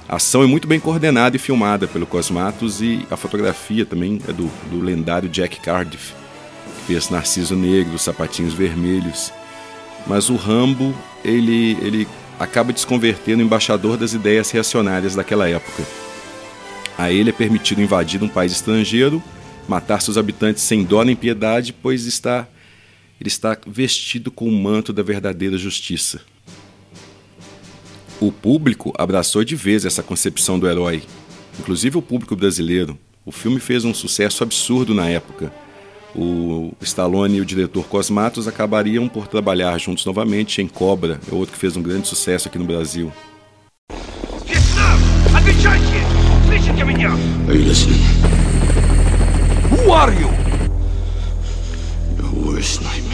A 0.10 0.16
ação 0.16 0.42
é 0.44 0.48
muito 0.48 0.68
bem 0.68 0.80
coordenada 0.80 1.36
e 1.36 1.40
filmada 1.40 1.88
pelo 1.88 2.06
Cosmatos 2.06 2.82
e 2.82 3.06
a 3.12 3.18
fotografia 3.18 3.86
também 3.86 4.22
é 4.28 4.32
do, 4.32 4.50
do 4.70 4.80
lendário 4.80 5.28
Jack 5.28 5.60
Cardiff 5.60 6.14
fez 6.88 7.10
Narciso 7.10 7.54
Negro, 7.54 8.00
Sapatinhos 8.00 8.54
Vermelhos. 8.54 9.34
Mas 10.08 10.30
o 10.30 10.38
Rambo, 10.38 10.96
ele, 11.24 11.78
ele 11.82 12.08
acaba 12.40 12.72
desconvertendo 12.72 13.44
o 13.44 13.46
embaixador 13.46 13.98
das 13.98 14.14
ideias 14.14 14.50
reacionárias 14.50 15.14
daquela 15.14 15.50
época. 15.50 15.84
A 16.98 17.12
ele 17.12 17.30
é 17.30 17.34
permitido 17.34 17.82
invadir 17.82 18.24
um 18.24 18.30
país 18.30 18.54
estrangeiro, 18.54 19.22
matar 19.68 20.02
seus 20.02 20.18
habitantes 20.18 20.64
sem 20.64 20.84
dó 20.86 21.04
nem 21.04 21.16
piedade, 21.16 21.74
pois 21.74 22.06
está 22.06 22.48
ele 23.20 23.30
está 23.30 23.58
vestido 23.66 24.30
com 24.30 24.48
o 24.48 24.52
manto 24.52 24.94
da 24.94 25.02
verdadeira 25.02 25.58
justiça. 25.58 26.22
O 28.20 28.32
público 28.32 28.94
abraçou 28.98 29.44
de 29.44 29.56
vez 29.56 29.86
essa 29.86 30.02
concepção 30.02 30.58
do 30.58 30.68
herói, 30.68 31.04
inclusive 31.60 31.98
o 31.98 32.02
público 32.02 32.36
brasileiro. 32.36 32.98
O 33.26 33.32
filme 33.32 33.60
fez 33.60 33.86
um 33.86 33.94
sucesso 33.94 34.44
absurdo 34.44 34.94
na 34.94 35.08
época 35.10 35.52
o 36.18 36.74
Stallone 36.82 37.38
e 37.38 37.42
o 37.42 37.46
diretor 37.46 37.86
Cosmatos 37.86 38.48
acabariam 38.48 39.08
por 39.08 39.28
trabalhar 39.28 39.78
juntos 39.78 40.06
novamente 40.06 40.62
em 40.62 40.68
Cobra, 40.68 41.20
é 41.32 41.36
outro 41.36 41.54
que 41.54 41.60
fez 41.60 41.78
um 41.78 41.82
grande 41.82 42.08
sucesso 42.08 42.48
aqui 42.48 42.58
no 42.58 42.66
Brasil. 42.66 43.12
Are 47.48 47.56
you 47.56 47.64
listening? 47.64 48.02
Who 49.72 49.94
are 49.94 50.12
you? 50.12 50.30
Your 52.18 52.46
worst 52.46 52.82
nightmare. 52.82 53.07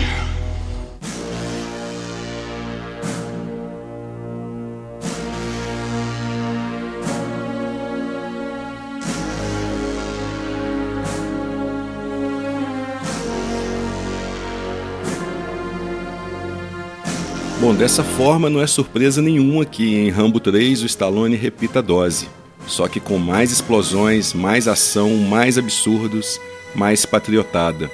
Bom, 17.63 17.73
dessa 17.73 18.03
forma 18.03 18.49
não 18.49 18.59
é 18.59 18.67
surpresa 18.67 19.21
nenhuma 19.21 19.63
que 19.63 19.95
em 19.95 20.09
Rambo 20.09 20.37
3 20.37 20.83
o 20.83 20.85
Stallone 20.85 21.37
repita 21.37 21.79
a 21.79 21.81
dose, 21.81 22.27
só 22.67 22.89
que 22.89 22.99
com 22.99 23.17
mais 23.17 23.53
explosões, 23.53 24.33
mais 24.33 24.67
ação, 24.67 25.15
mais 25.15 25.57
absurdos, 25.57 26.41
mais 26.75 27.05
patriotada. 27.05 27.89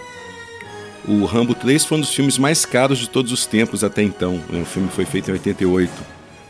O 1.08 1.24
Rambo 1.24 1.54
3 1.54 1.86
foi 1.86 2.00
um 2.00 2.02
dos 2.02 2.10
filmes 2.10 2.40
mais 2.40 2.66
caros 2.66 2.98
de 2.98 3.08
todos 3.08 3.32
os 3.32 3.46
tempos 3.46 3.84
até 3.84 4.02
então. 4.02 4.42
O 4.50 4.66
filme 4.66 4.90
foi 4.90 5.06
feito 5.06 5.30
em 5.30 5.34
88. 5.34 5.92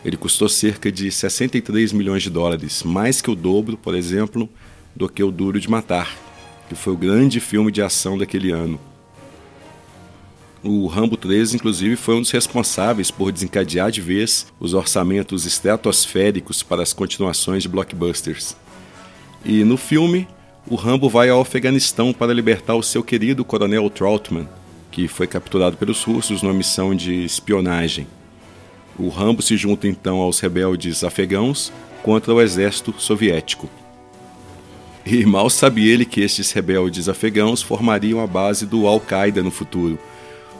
Ele 0.06 0.16
custou 0.16 0.48
cerca 0.48 0.90
de 0.90 1.12
63 1.12 1.92
milhões 1.92 2.24
de 2.24 2.30
dólares, 2.30 2.84
mais 2.84 3.20
que 3.20 3.30
o 3.30 3.36
dobro, 3.36 3.76
por 3.76 3.96
exemplo, 3.96 4.48
do 4.96 5.10
que 5.10 5.22
o 5.22 5.30
Duro 5.30 5.60
de 5.60 5.70
Matar, 5.70 6.16
que 6.70 6.74
foi 6.76 6.94
o 6.94 6.98
grande 6.98 7.42
filme 7.42 7.70
de 7.70 7.82
ação 7.82 8.18
daquele 8.18 8.52
ano. 8.52 8.80
O 10.62 10.88
Rambo 10.88 11.16
3, 11.16 11.54
inclusive, 11.54 11.96
foi 11.96 12.16
um 12.16 12.22
dos 12.22 12.32
responsáveis 12.32 13.10
por 13.10 13.32
desencadear 13.32 13.89
de 13.89 14.01
vez 14.01 14.46
os 14.60 14.74
orçamentos 14.74 15.46
estratosféricos 15.46 16.62
para 16.62 16.84
as 16.84 16.92
continuações 16.92 17.63
de 17.63 17.70
blockbusters. 17.70 18.58
E 19.46 19.63
no 19.63 19.78
filme, 19.78 20.28
o 20.68 20.75
Rambo 20.75 21.08
vai 21.08 21.30
ao 21.30 21.39
Afeganistão 21.39 22.12
para 22.12 22.34
libertar 22.34 22.75
o 22.75 22.84
seu 22.84 23.01
querido 23.01 23.46
coronel 23.46 23.89
Troutman, 23.89 24.50
que 24.92 25.08
foi 25.08 25.28
capturado 25.28 25.78
pelos 25.78 26.04
russos 26.04 26.42
numa 26.42 26.54
missão 26.54 26.94
de 26.94 27.24
espionagem. 27.24 28.06
O 28.98 29.08
Rambo 29.08 29.42
se 29.42 29.56
junta 29.56 29.88
então 29.88 30.18
aos 30.18 30.42
rebeldes 30.42 31.06
afegãos 31.06 31.72
contra 32.04 32.34
o 32.34 32.42
exército 32.42 32.94
soviético. 32.98 33.70
E 35.06 35.25
mal 35.25 35.50
sabe 35.50 35.88
ele 35.88 36.04
que 36.04 36.20
estes 36.20 36.51
rebeldes 36.51 37.08
afegãos 37.08 37.62
formariam 37.62 38.20
a 38.20 38.28
base 38.28 38.66
do 38.66 38.86
Al-Qaeda 38.86 39.42
no 39.42 39.51
futuro 39.51 39.98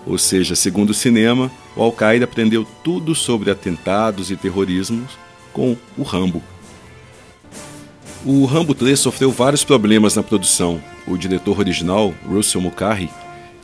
ou 0.06 0.18
seja, 0.18 0.56
segundo 0.56 0.92
o 0.92 0.94
cinema, 0.94 1.52
o 1.76 1.84
Al-Qaeda 1.84 2.26
aprendeu 2.26 2.66
tudo 2.84 3.14
sobre 3.14 3.52
atentados 3.52 4.32
e 4.32 4.36
terrorismo 4.36 5.08
com 5.54 5.76
o 5.98 6.04
Rambo. 6.04 6.42
O 8.26 8.46
Rambo 8.46 8.76
3 8.76 9.00
sofreu 9.00 9.32
vários 9.32 9.64
problemas 9.64 10.16
na 10.16 10.24
produção. 10.24 10.82
O 11.08 11.18
diretor 11.18 11.58
original, 11.58 12.14
Russell 12.28 12.62
Mulcahy, 12.62 13.10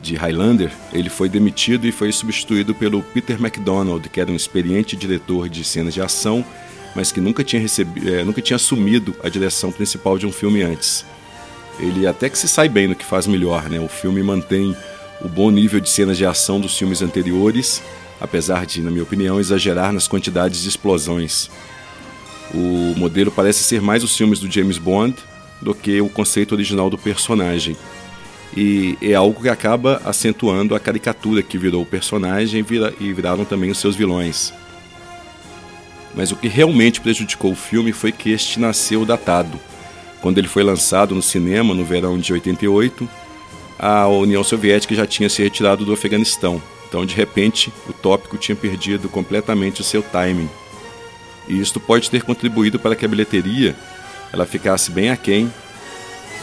de 0.00 0.14
Highlander, 0.14 0.70
ele 0.92 1.10
foi 1.10 1.28
demitido 1.28 1.86
e 1.86 1.92
foi 1.92 2.10
substituído 2.12 2.74
pelo 2.74 3.02
Peter 3.02 3.40
MacDonald, 3.40 4.08
que 4.08 4.20
era 4.20 4.30
um 4.30 4.36
experiente 4.36 4.96
diretor 4.96 5.48
de 5.48 5.64
cenas 5.64 5.92
de 5.92 6.00
ação, 6.00 6.44
mas 6.94 7.12
que 7.12 7.20
nunca 7.20 7.44
tinha, 7.44 7.60
recebido, 7.60 8.08
é, 8.08 8.24
nunca 8.24 8.40
tinha 8.40 8.56
assumido 8.56 9.14
a 9.22 9.28
direção 9.28 9.70
principal 9.70 10.16
de 10.16 10.26
um 10.26 10.32
filme 10.32 10.62
antes. 10.62 11.04
Ele 11.78 12.06
até 12.06 12.30
que 12.30 12.38
se 12.38 12.48
sai 12.48 12.68
bem 12.68 12.88
no 12.88 12.94
que 12.94 13.04
faz 13.04 13.26
melhor, 13.26 13.68
né? 13.68 13.78
O 13.78 13.88
filme 13.88 14.22
mantém 14.22 14.74
o 15.20 15.28
bom 15.28 15.50
nível 15.50 15.80
de 15.80 15.88
cenas 15.88 16.16
de 16.16 16.26
ação 16.26 16.60
dos 16.60 16.76
filmes 16.76 17.02
anteriores, 17.02 17.82
apesar 18.20 18.66
de, 18.66 18.80
na 18.80 18.90
minha 18.90 19.02
opinião, 19.02 19.40
exagerar 19.40 19.92
nas 19.92 20.08
quantidades 20.08 20.62
de 20.62 20.68
explosões. 20.68 21.50
O 22.54 22.94
modelo 22.96 23.30
parece 23.30 23.62
ser 23.64 23.80
mais 23.80 24.04
os 24.04 24.16
filmes 24.16 24.38
do 24.38 24.50
James 24.50 24.78
Bond 24.78 25.16
do 25.60 25.74
que 25.74 26.00
o 26.00 26.08
conceito 26.08 26.52
original 26.52 26.88
do 26.90 26.98
personagem. 26.98 27.76
E 28.56 28.96
é 29.02 29.14
algo 29.14 29.42
que 29.42 29.48
acaba 29.48 30.00
acentuando 30.04 30.74
a 30.74 30.80
caricatura 30.80 31.42
que 31.42 31.58
virou 31.58 31.82
o 31.82 31.86
personagem 31.86 32.64
e 33.00 33.12
viraram 33.12 33.44
também 33.44 33.70
os 33.70 33.78
seus 33.78 33.96
vilões. 33.96 34.52
Mas 36.14 36.32
o 36.32 36.36
que 36.36 36.48
realmente 36.48 37.00
prejudicou 37.00 37.52
o 37.52 37.56
filme 37.56 37.92
foi 37.92 38.12
que 38.12 38.30
este 38.30 38.58
nasceu 38.58 39.04
datado. 39.04 39.58
Quando 40.22 40.38
ele 40.38 40.48
foi 40.48 40.62
lançado 40.62 41.14
no 41.14 41.22
cinema 41.22 41.74
no 41.74 41.84
verão 41.84 42.18
de 42.18 42.32
88, 42.32 43.08
a 43.78 44.06
União 44.08 44.42
Soviética 44.42 44.94
já 44.94 45.06
tinha 45.06 45.28
se 45.28 45.42
retirado 45.42 45.84
do 45.84 45.92
Afeganistão. 45.92 46.62
Então, 46.88 47.04
de 47.04 47.14
repente, 47.14 47.72
o 47.88 47.92
tópico 47.92 48.38
tinha 48.38 48.56
perdido 48.56 49.08
completamente 49.08 49.80
o 49.80 49.84
seu 49.84 50.02
timing. 50.02 50.48
E 51.48 51.60
isto 51.60 51.78
pode 51.78 52.10
ter 52.10 52.22
contribuído 52.22 52.78
para 52.78 52.96
que 52.96 53.04
a 53.04 53.08
bilheteria 53.08 53.76
ela 54.32 54.46
ficasse 54.46 54.90
bem 54.90 55.10
aquém 55.10 55.52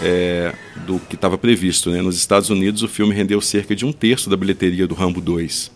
é, 0.02 0.54
do 0.86 1.00
que 1.00 1.16
estava 1.16 1.38
previsto. 1.38 1.90
Né? 1.90 2.02
Nos 2.02 2.18
Estados 2.18 2.50
Unidos, 2.50 2.84
o 2.84 2.88
filme 2.88 3.14
rendeu 3.14 3.40
cerca 3.42 3.76
de 3.76 3.86
um 3.86 3.92
terço 3.92 4.30
da 4.30 4.38
bilheteria 4.38 4.88
do 4.88 4.96
Rambo 4.96 5.22
2. 5.22 5.72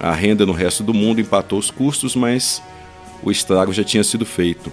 A 0.00 0.12
renda 0.12 0.46
no 0.46 0.52
resto 0.52 0.82
do 0.82 0.94
mundo 0.94 1.20
empatou 1.20 1.58
os 1.58 1.70
custos, 1.70 2.16
mas 2.16 2.62
o 3.22 3.30
estrago 3.30 3.72
já 3.72 3.84
tinha 3.84 4.02
sido 4.02 4.24
feito. 4.24 4.72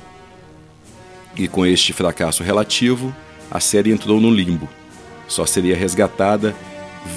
E 1.36 1.48
com 1.48 1.66
este 1.66 1.94
fracasso 1.94 2.44
relativo, 2.44 3.16
a 3.50 3.60
série 3.60 3.92
entrou 3.92 4.20
no 4.20 4.32
limbo. 4.32 4.68
Só 5.30 5.46
seria 5.46 5.78
resgatada 5.78 6.54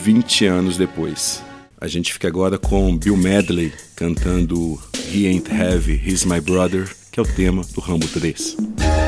20 0.03 0.47
anos 0.47 0.77
depois. 0.77 1.43
A 1.81 1.89
gente 1.89 2.13
fica 2.13 2.29
agora 2.29 2.59
com 2.59 2.97
Bill 2.97 3.17
Medley 3.17 3.73
cantando 3.97 4.79
He 5.13 5.27
Ain't 5.27 5.51
Heavy, 5.51 6.01
He's 6.05 6.25
My 6.25 6.41
Brother, 6.41 6.89
que 7.11 7.19
é 7.19 7.23
o 7.23 7.27
tema 7.27 7.65
do 7.75 7.81
Rambo 7.81 8.07
3. 8.07 9.02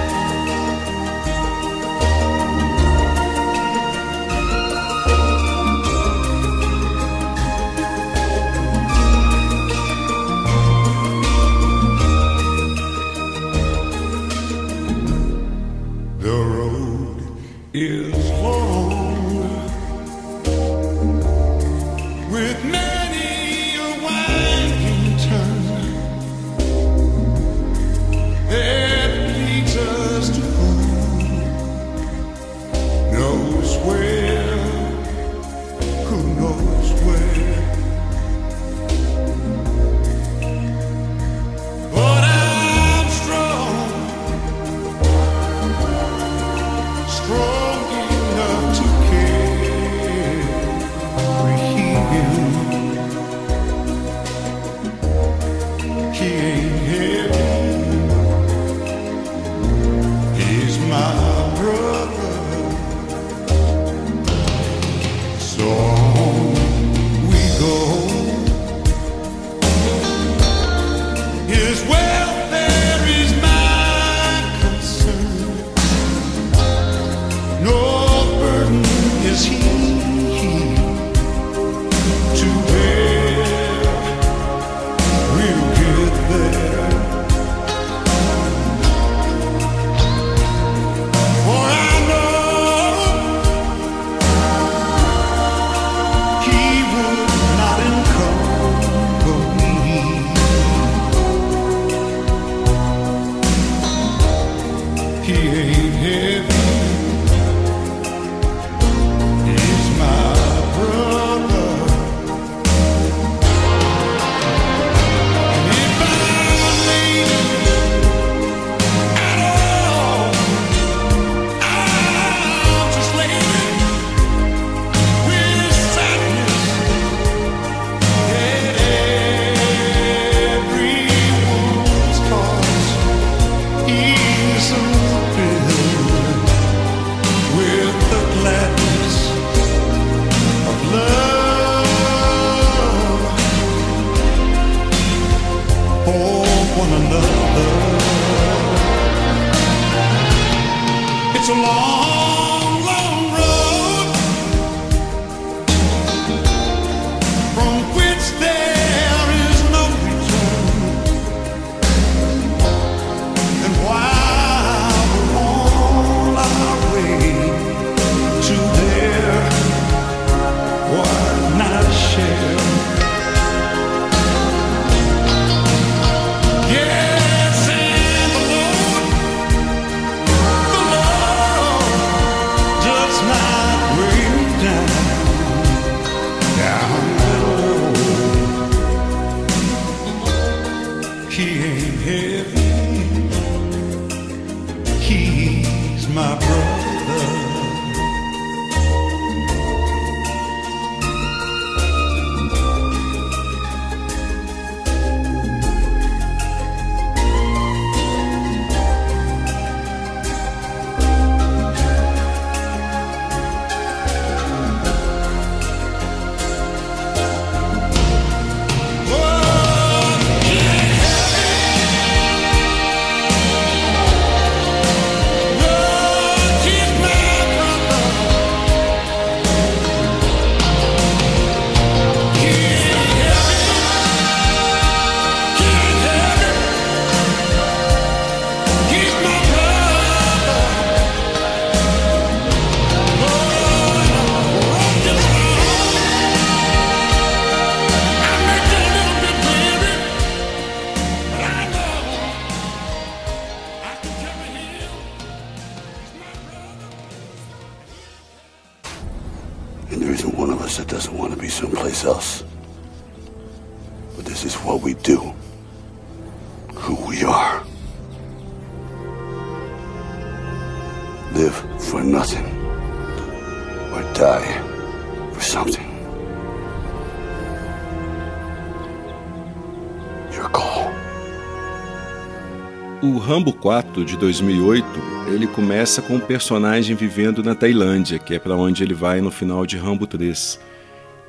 Rambo 283.34 283.52
4 283.52 284.04
de 284.04 284.16
2008, 284.16 284.86
ele 285.34 285.48
começa 285.48 286.00
com 286.00 286.14
o 286.14 286.20
personagem 286.20 286.94
vivendo 286.94 287.42
na 287.42 287.52
Tailândia, 287.52 288.16
que 288.16 288.32
é 288.32 288.38
para 288.38 288.54
onde 288.54 288.84
ele 288.84 288.94
vai 288.94 289.20
no 289.20 289.28
final 289.28 289.66
de 289.66 289.76
Rambo 289.76 290.06
3. 290.06 290.60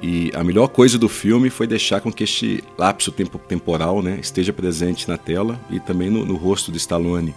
E 0.04 0.30
a 0.36 0.44
melhor 0.44 0.68
coisa 0.68 1.00
do 1.00 1.10
filme 1.10 1.50
foi 1.50 1.66
deixar 1.66 2.02
com 2.02 2.14
que 2.14 2.24
este 2.24 2.64
lapso 2.78 3.12
tempo, 3.12 3.40
temporal 3.40 4.04
né, 4.04 4.20
esteja 4.22 4.54
presente 4.54 5.10
na 5.10 5.18
tela 5.18 5.60
e 5.68 5.80
também 5.80 6.12
no, 6.12 6.24
no 6.24 6.36
rosto 6.36 6.72
de 6.72 6.78
Stallone. 6.78 7.34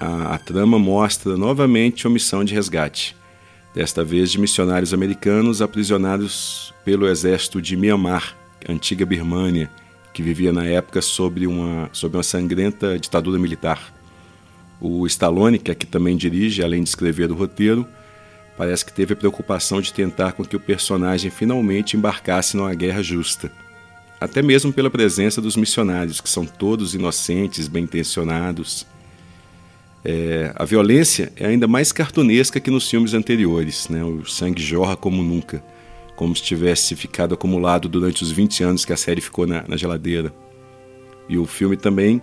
A, 0.00 0.34
a 0.34 0.38
trama 0.38 0.76
mostra 0.76 1.36
novamente 1.36 2.04
a 2.04 2.10
missão 2.10 2.42
de 2.42 2.54
resgate, 2.54 3.14
desta 3.72 4.02
vez 4.02 4.32
de 4.32 4.40
missionários 4.40 4.92
americanos 4.92 5.62
aprisionados 5.62 6.74
pelo 6.84 7.06
exército 7.06 7.62
de 7.62 7.76
Myanmar, 7.76 8.36
antiga 8.68 9.06
Birmânia, 9.06 9.70
que 10.18 10.22
vivia 10.24 10.52
na 10.52 10.64
época 10.64 11.00
sob 11.00 11.46
uma, 11.46 11.88
sob 11.92 12.16
uma 12.16 12.24
sangrenta 12.24 12.98
ditadura 12.98 13.38
militar. 13.38 13.94
O 14.80 15.06
Stallone, 15.06 15.60
que 15.60 15.70
aqui 15.70 15.86
também 15.86 16.16
dirige, 16.16 16.60
além 16.60 16.82
de 16.82 16.88
escrever 16.88 17.30
o 17.30 17.36
roteiro, 17.36 17.86
parece 18.56 18.84
que 18.84 18.92
teve 18.92 19.12
a 19.12 19.16
preocupação 19.16 19.80
de 19.80 19.92
tentar 19.92 20.32
com 20.32 20.44
que 20.44 20.56
o 20.56 20.60
personagem 20.60 21.30
finalmente 21.30 21.96
embarcasse 21.96 22.56
numa 22.56 22.74
guerra 22.74 23.00
justa. 23.00 23.48
Até 24.20 24.42
mesmo 24.42 24.72
pela 24.72 24.90
presença 24.90 25.40
dos 25.40 25.54
missionários, 25.54 26.20
que 26.20 26.28
são 26.28 26.44
todos 26.44 26.96
inocentes, 26.96 27.68
bem 27.68 27.84
intencionados. 27.84 28.88
É, 30.04 30.50
a 30.56 30.64
violência 30.64 31.32
é 31.36 31.46
ainda 31.46 31.68
mais 31.68 31.92
cartunesca 31.92 32.58
que 32.58 32.72
nos 32.72 32.90
filmes 32.90 33.14
anteriores, 33.14 33.88
né? 33.88 34.02
o 34.02 34.26
sangue 34.26 34.60
jorra 34.60 34.96
como 34.96 35.22
nunca, 35.22 35.62
como 36.18 36.34
se 36.34 36.42
tivesse 36.42 36.96
ficado 36.96 37.34
acumulado 37.34 37.88
durante 37.88 38.24
os 38.24 38.32
20 38.32 38.64
anos 38.64 38.84
que 38.84 38.92
a 38.92 38.96
série 38.96 39.20
ficou 39.20 39.46
na, 39.46 39.64
na 39.68 39.76
geladeira. 39.76 40.34
E 41.28 41.38
o 41.38 41.46
filme 41.46 41.76
também 41.76 42.20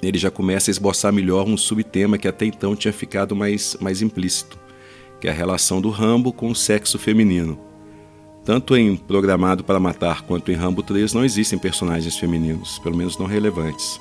ele 0.00 0.16
já 0.16 0.30
começa 0.30 0.70
a 0.70 0.72
esboçar 0.72 1.12
melhor 1.12 1.48
um 1.48 1.56
subtema 1.56 2.16
que 2.16 2.28
até 2.28 2.46
então 2.46 2.76
tinha 2.76 2.92
ficado 2.92 3.34
mais, 3.34 3.76
mais 3.80 4.00
implícito 4.00 4.62
que 5.20 5.26
é 5.26 5.30
a 5.30 5.34
relação 5.34 5.80
do 5.80 5.90
Rambo 5.90 6.32
com 6.32 6.50
o 6.50 6.54
sexo 6.54 6.98
feminino. 6.98 7.56
Tanto 8.44 8.76
em 8.76 8.96
Programado 8.96 9.62
para 9.62 9.78
Matar 9.78 10.22
quanto 10.22 10.50
em 10.50 10.54
Rambo 10.54 10.82
3 10.82 11.12
não 11.12 11.24
existem 11.24 11.56
personagens 11.56 12.16
femininos, 12.16 12.80
pelo 12.80 12.96
menos 12.96 13.16
não 13.16 13.26
relevantes. 13.26 14.00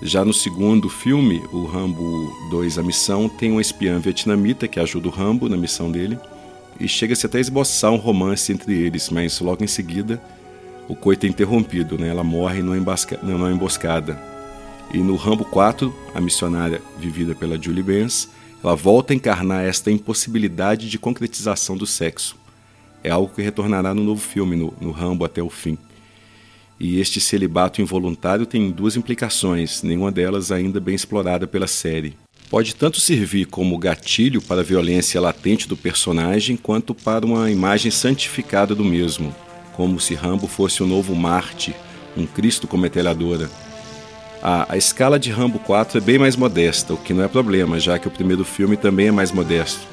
Já 0.00 0.24
no 0.24 0.32
segundo 0.32 0.88
filme, 0.88 1.42
o 1.52 1.66
Rambo 1.66 2.34
2 2.50 2.78
A 2.78 2.82
Missão, 2.82 3.28
tem 3.28 3.52
uma 3.52 3.60
espiã 3.60 3.98
vietnamita 3.98 4.66
que 4.66 4.80
ajuda 4.80 5.08
o 5.08 5.10
Rambo 5.10 5.50
na 5.50 5.56
missão 5.56 5.90
dele 5.90 6.18
e 6.82 6.88
chega-se 6.88 7.24
até 7.24 7.38
a 7.38 7.40
esboçar 7.40 7.92
um 7.92 7.96
romance 7.96 8.52
entre 8.52 8.74
eles, 8.74 9.08
mas 9.08 9.38
logo 9.38 9.62
em 9.62 9.68
seguida 9.68 10.20
o 10.88 10.96
coito 10.96 11.24
é 11.24 11.28
interrompido, 11.28 11.96
né? 11.96 12.08
ela 12.08 12.24
morre 12.24 12.60
numa, 12.60 12.96
numa 13.22 13.52
emboscada. 13.52 14.20
E 14.92 14.98
no 14.98 15.14
Rambo 15.14 15.44
4, 15.44 15.94
a 16.12 16.20
missionária 16.20 16.82
vivida 16.98 17.36
pela 17.36 17.56
Julie 17.56 17.84
Benz 17.84 18.28
ela 18.62 18.74
volta 18.74 19.12
a 19.12 19.16
encarnar 19.16 19.64
esta 19.64 19.92
impossibilidade 19.92 20.90
de 20.90 20.98
concretização 20.98 21.76
do 21.76 21.86
sexo. 21.86 22.36
É 23.02 23.10
algo 23.10 23.32
que 23.32 23.42
retornará 23.42 23.94
no 23.94 24.02
novo 24.02 24.20
filme, 24.20 24.56
no, 24.56 24.74
no 24.80 24.90
Rambo 24.90 25.24
até 25.24 25.42
o 25.42 25.48
fim. 25.48 25.78
E 26.78 27.00
este 27.00 27.20
celibato 27.20 27.80
involuntário 27.80 28.44
tem 28.44 28.70
duas 28.72 28.96
implicações, 28.96 29.82
nenhuma 29.84 30.10
delas 30.10 30.50
ainda 30.50 30.80
bem 30.80 30.96
explorada 30.96 31.46
pela 31.46 31.68
série. 31.68 32.16
Pode 32.52 32.74
tanto 32.74 33.00
servir 33.00 33.46
como 33.46 33.78
gatilho 33.78 34.42
para 34.42 34.60
a 34.60 34.62
violência 34.62 35.18
latente 35.18 35.66
do 35.66 35.74
personagem, 35.74 36.54
quanto 36.54 36.94
para 36.94 37.24
uma 37.24 37.50
imagem 37.50 37.90
santificada 37.90 38.74
do 38.74 38.84
mesmo, 38.84 39.34
como 39.72 39.98
se 39.98 40.12
Rambo 40.12 40.46
fosse 40.46 40.82
o 40.82 40.86
novo 40.86 41.16
Marte, 41.16 41.74
um 42.14 42.26
Cristo 42.26 42.68
com 42.68 42.76
metralhadora, 42.76 43.50
a, 44.42 44.74
a, 44.74 44.76
escala 44.76 45.18
de 45.18 45.30
Rambo 45.30 45.60
4 45.60 45.96
é 45.96 46.00
bem 46.02 46.18
mais 46.18 46.36
modesta, 46.36 46.92
o 46.92 46.98
que 46.98 47.14
não 47.14 47.24
é 47.24 47.28
problema, 47.28 47.80
já 47.80 47.98
que 47.98 48.06
o 48.06 48.10
primeiro 48.10 48.44
filme 48.44 48.76
também 48.76 49.06
é 49.06 49.10
mais 49.10 49.32
modesto. 49.32 49.88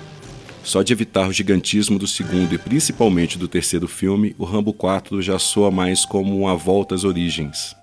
Só 0.62 0.84
de 0.84 0.92
evitar 0.92 1.30
o 1.30 1.32
gigantismo 1.32 1.98
do 1.98 2.08
segundo 2.08 2.54
e 2.54 2.58
principalmente 2.58 3.38
do 3.38 3.48
terceiro 3.48 3.88
filme, 3.88 4.36
o 4.38 4.44
Rambo 4.44 4.74
4 4.74 5.22
já 5.22 5.40
soa 5.40 5.72
mais 5.72 6.04
como 6.04 6.38
uma 6.38 6.58
volta 6.58 6.94
às 6.94 7.06
origens. 7.06 7.79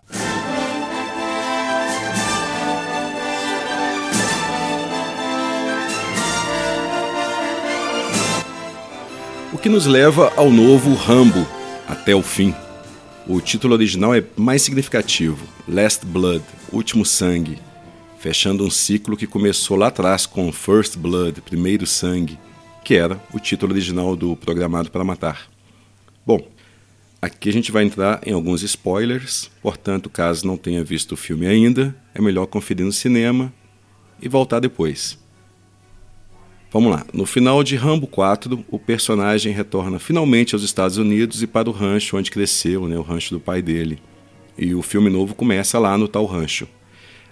Que 9.66 9.70
nos 9.70 9.87
leva 9.87 10.33
ao 10.37 10.48
novo 10.48 10.94
Rambo, 10.94 11.44
até 11.88 12.14
o 12.14 12.22
fim. 12.22 12.55
O 13.26 13.40
título 13.40 13.74
original 13.74 14.14
é 14.14 14.22
mais 14.37 14.62
significativo: 14.62 15.44
Last 15.66 16.07
Blood 16.07 16.44
Último 16.72 17.05
Sangue 17.05 17.59
fechando 18.16 18.64
um 18.64 18.70
ciclo 18.70 19.16
que 19.16 19.26
começou 19.26 19.76
lá 19.76 19.88
atrás 19.88 20.24
com 20.24 20.52
First 20.52 20.96
Blood 20.96 21.40
Primeiro 21.40 21.85
Sangue, 21.85 22.38
que 22.85 22.94
era 22.94 23.20
o 23.35 23.40
título 23.40 23.72
original 23.72 24.14
do 24.14 24.37
Programado 24.37 24.88
para 24.88 25.02
Matar. 25.02 25.48
Bom, 26.24 26.46
aqui 27.20 27.48
a 27.48 27.52
gente 27.52 27.72
vai 27.72 27.83
entrar 27.83 28.20
em 28.24 28.33
alguns 28.33 28.62
spoilers, 28.62 29.50
portanto, 29.61 30.09
caso 30.09 30.46
não 30.46 30.57
tenha 30.57 30.85
visto 30.85 31.11
o 31.11 31.16
filme 31.16 31.44
ainda, 31.44 31.92
é 32.14 32.22
melhor 32.22 32.46
conferir 32.46 32.87
no 32.87 32.92
cinema 32.92 33.52
e 34.22 34.29
voltar 34.29 34.61
depois. 34.61 35.18
Vamos 36.72 36.90
lá. 36.90 37.07
No 37.12 37.24
final 37.24 37.62
de 37.62 37.76
Rambo 37.76 38.07
4, 38.07 38.64
o 38.68 38.79
personagem 38.79 39.52
retorna 39.52 39.98
finalmente 39.98 40.55
aos 40.55 40.64
Estados 40.64 40.96
Unidos 40.96 41.42
e 41.42 41.46
para 41.46 41.70
o 41.70 41.72
rancho 41.72 42.16
onde 42.16 42.31
cresceu, 42.31 42.88
né, 42.88 42.98
o 42.98 43.02
rancho 43.02 43.35
do 43.35 43.40
pai 43.40 43.62
dele. 43.62 43.98
E 44.59 44.74
o 44.74 44.83
filme 44.83 45.09
novo 45.09 45.35
começa 45.35 45.79
lá 45.79 45.96
no 45.96 46.09
tal 46.09 46.26
rancho. 46.26 46.66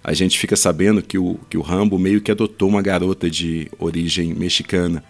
A 0.03 0.13
gente 0.13 0.39
fica 0.39 0.55
sabendo 0.55 1.03
que 1.03 1.19
o, 1.19 1.41
que 1.49 1.57
o 1.57 1.63
Rambo 1.63 1.99
meio 1.99 2.21
que 2.21 2.31
adotou 2.31 2.69
uma 2.69 2.83
garota 2.83 3.31
de 3.31 3.71
origem 3.79 4.35
mexicana. 4.35 5.03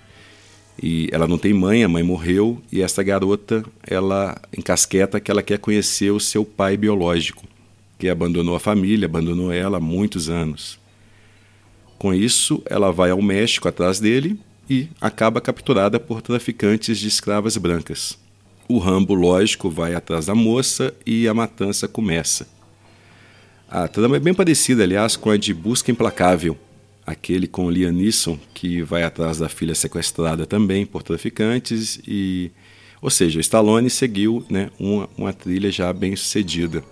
E 0.80 1.08
ela 1.12 1.26
não 1.26 1.36
tem 1.36 1.52
mãe, 1.52 1.84
a 1.84 1.88
mãe 1.88 2.02
morreu, 2.02 2.60
e 2.70 2.80
essa 2.80 3.02
garota, 3.02 3.64
ela 3.86 4.40
encasqueta 4.56 5.20
que 5.20 5.30
ela 5.30 5.42
quer 5.42 5.58
conhecer 5.58 6.10
o 6.10 6.20
seu 6.20 6.44
pai 6.44 6.76
biológico, 6.76 7.44
que 7.98 8.08
abandonou 8.08 8.56
a 8.56 8.60
família, 8.60 9.06
abandonou 9.06 9.52
ela 9.52 9.78
há 9.78 9.80
muitos 9.80 10.28
anos. 10.28 10.78
Com 11.98 12.12
isso, 12.12 12.62
ela 12.66 12.92
vai 12.92 13.10
ao 13.10 13.22
México 13.22 13.68
atrás 13.68 14.00
dele 14.00 14.38
e 14.68 14.88
acaba 15.00 15.40
capturada 15.40 16.00
por 16.00 16.22
traficantes 16.22 16.98
de 16.98 17.08
escravas 17.08 17.56
brancas. 17.56 18.18
O 18.68 18.78
Rambo, 18.78 19.14
lógico, 19.14 19.68
vai 19.68 19.94
atrás 19.94 20.26
da 20.26 20.34
moça 20.34 20.94
e 21.04 21.28
a 21.28 21.34
matança 21.34 21.86
começa. 21.86 22.48
A 23.68 23.88
trama 23.88 24.16
é 24.16 24.20
bem 24.20 24.32
parecida, 24.32 24.82
aliás, 24.84 25.16
com 25.16 25.30
a 25.30 25.36
de 25.36 25.52
Busca 25.52 25.90
Implacável, 25.90 26.56
aquele 27.06 27.46
com 27.46 27.70
Liam 27.70 27.92
Neeson, 27.92 28.38
que 28.54 28.82
vai 28.82 29.02
atrás 29.02 29.38
da 29.38 29.48
filha 29.48 29.74
sequestrada 29.74 30.46
também 30.46 30.86
por 30.86 31.02
traficantes 31.02 32.00
e... 32.06 32.50
Ou 33.02 33.10
seja, 33.10 33.36
o 33.36 33.40
Stallone 33.40 33.90
seguiu 33.90 34.42
né, 34.48 34.70
uma, 34.80 35.10
uma 35.18 35.32
trilha 35.32 35.70
já 35.70 35.92
bem 35.92 36.16
sucedida. 36.16 36.82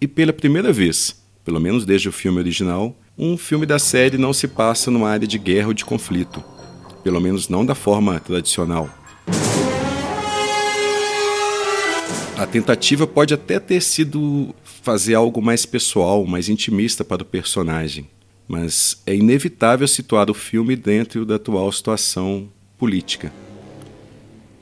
E 0.00 0.06
pela 0.06 0.32
primeira 0.32 0.72
vez, 0.72 1.20
pelo 1.44 1.58
menos 1.58 1.84
desde 1.84 2.08
o 2.08 2.12
filme 2.12 2.38
original, 2.38 2.96
um 3.22 3.36
filme 3.36 3.66
da 3.66 3.78
série 3.78 4.16
não 4.16 4.32
se 4.32 4.48
passa 4.48 4.90
numa 4.90 5.10
área 5.10 5.28
de 5.28 5.38
guerra 5.38 5.68
ou 5.68 5.74
de 5.74 5.84
conflito, 5.84 6.42
pelo 7.04 7.20
menos 7.20 7.50
não 7.50 7.66
da 7.66 7.74
forma 7.74 8.18
tradicional. 8.18 8.88
A 12.38 12.46
tentativa 12.46 13.06
pode 13.06 13.34
até 13.34 13.60
ter 13.60 13.82
sido 13.82 14.54
fazer 14.64 15.14
algo 15.14 15.42
mais 15.42 15.66
pessoal, 15.66 16.24
mais 16.24 16.48
intimista 16.48 17.04
para 17.04 17.22
o 17.22 17.26
personagem, 17.26 18.08
mas 18.48 19.02
é 19.04 19.14
inevitável 19.14 19.86
situar 19.86 20.30
o 20.30 20.34
filme 20.34 20.74
dentro 20.74 21.26
da 21.26 21.34
atual 21.34 21.70
situação 21.70 22.48
política. 22.78 23.30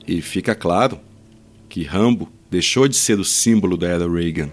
E 0.05 0.21
fica 0.21 0.53
claro 0.53 0.99
que 1.69 1.83
Rambo 1.83 2.29
deixou 2.51 2.89
de 2.89 2.97
ser 2.97 3.21
o 3.21 3.23
símbolo 3.23 3.77
da 3.77 3.87
era 3.87 4.11
Reagan 4.11 4.51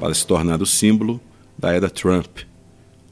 para 0.00 0.12
se 0.12 0.26
tornar 0.26 0.60
o 0.60 0.66
símbolo 0.66 1.20
da 1.56 1.72
era 1.72 1.88
Trump 1.88 2.38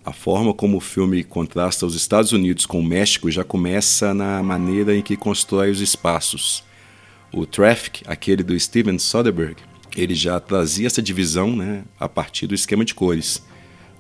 a 0.05 0.13
forma 0.13 0.53
como 0.53 0.77
o 0.77 0.81
filme 0.81 1.25
contrasta 1.25 1.87
os 1.87 1.95
Estados 1.95 2.33
Unidos 2.33 2.67
com 2.67 2.81
o 2.81 2.85
México 2.85 3.31
já 3.31 3.43
começa 3.43 4.13
na 4.13 4.43
maneira 4.43 4.95
em 4.95 5.01
que 5.01 5.17
constrói 5.17 5.71
os 5.71 5.81
espaços. 5.81 6.63
O 7.33 7.47
Traffic, 7.47 8.03
aquele 8.07 8.43
do 8.43 8.59
Steven 8.59 8.99
Soderbergh, 8.99 9.57
ele 9.97 10.15
já 10.15 10.39
trazia 10.39 10.87
essa 10.87 11.01
divisão 11.01 11.57
né, 11.57 11.85
a 11.99 12.09
partir 12.09 12.47
do 12.47 12.55
esquema 12.55 12.85
de 12.85 12.95
cores. 12.95 13.43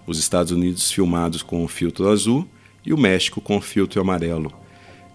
Os 0.06 0.18
Estados 0.18 0.52
Unidos 0.52 0.90
filmados 0.90 1.42
com 1.42 1.64
o 1.64 1.68
filtro 1.68 2.10
azul 2.10 2.46
e 2.84 2.92
o 2.92 2.98
México 2.98 3.40
com 3.40 3.56
o 3.56 3.60
filtro 3.60 4.00
amarelo. 4.00 4.52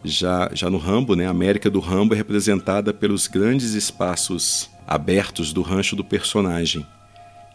Já, 0.04 0.50
já 0.54 0.70
no 0.70 0.78
Rambo, 0.78 1.16
né, 1.16 1.28
a 1.28 1.32
América 1.32 1.70
do 1.70 1.80
Rambo 1.80 2.16
é 2.16 2.18
representada 2.18 2.94
pelos 2.94 3.28
grandes 3.28 3.74
espaços 3.74 4.70
abertos 4.88 5.54
do 5.54 5.62
rancho 5.62 5.96
do 5.96 6.04
personagem, 6.04 6.86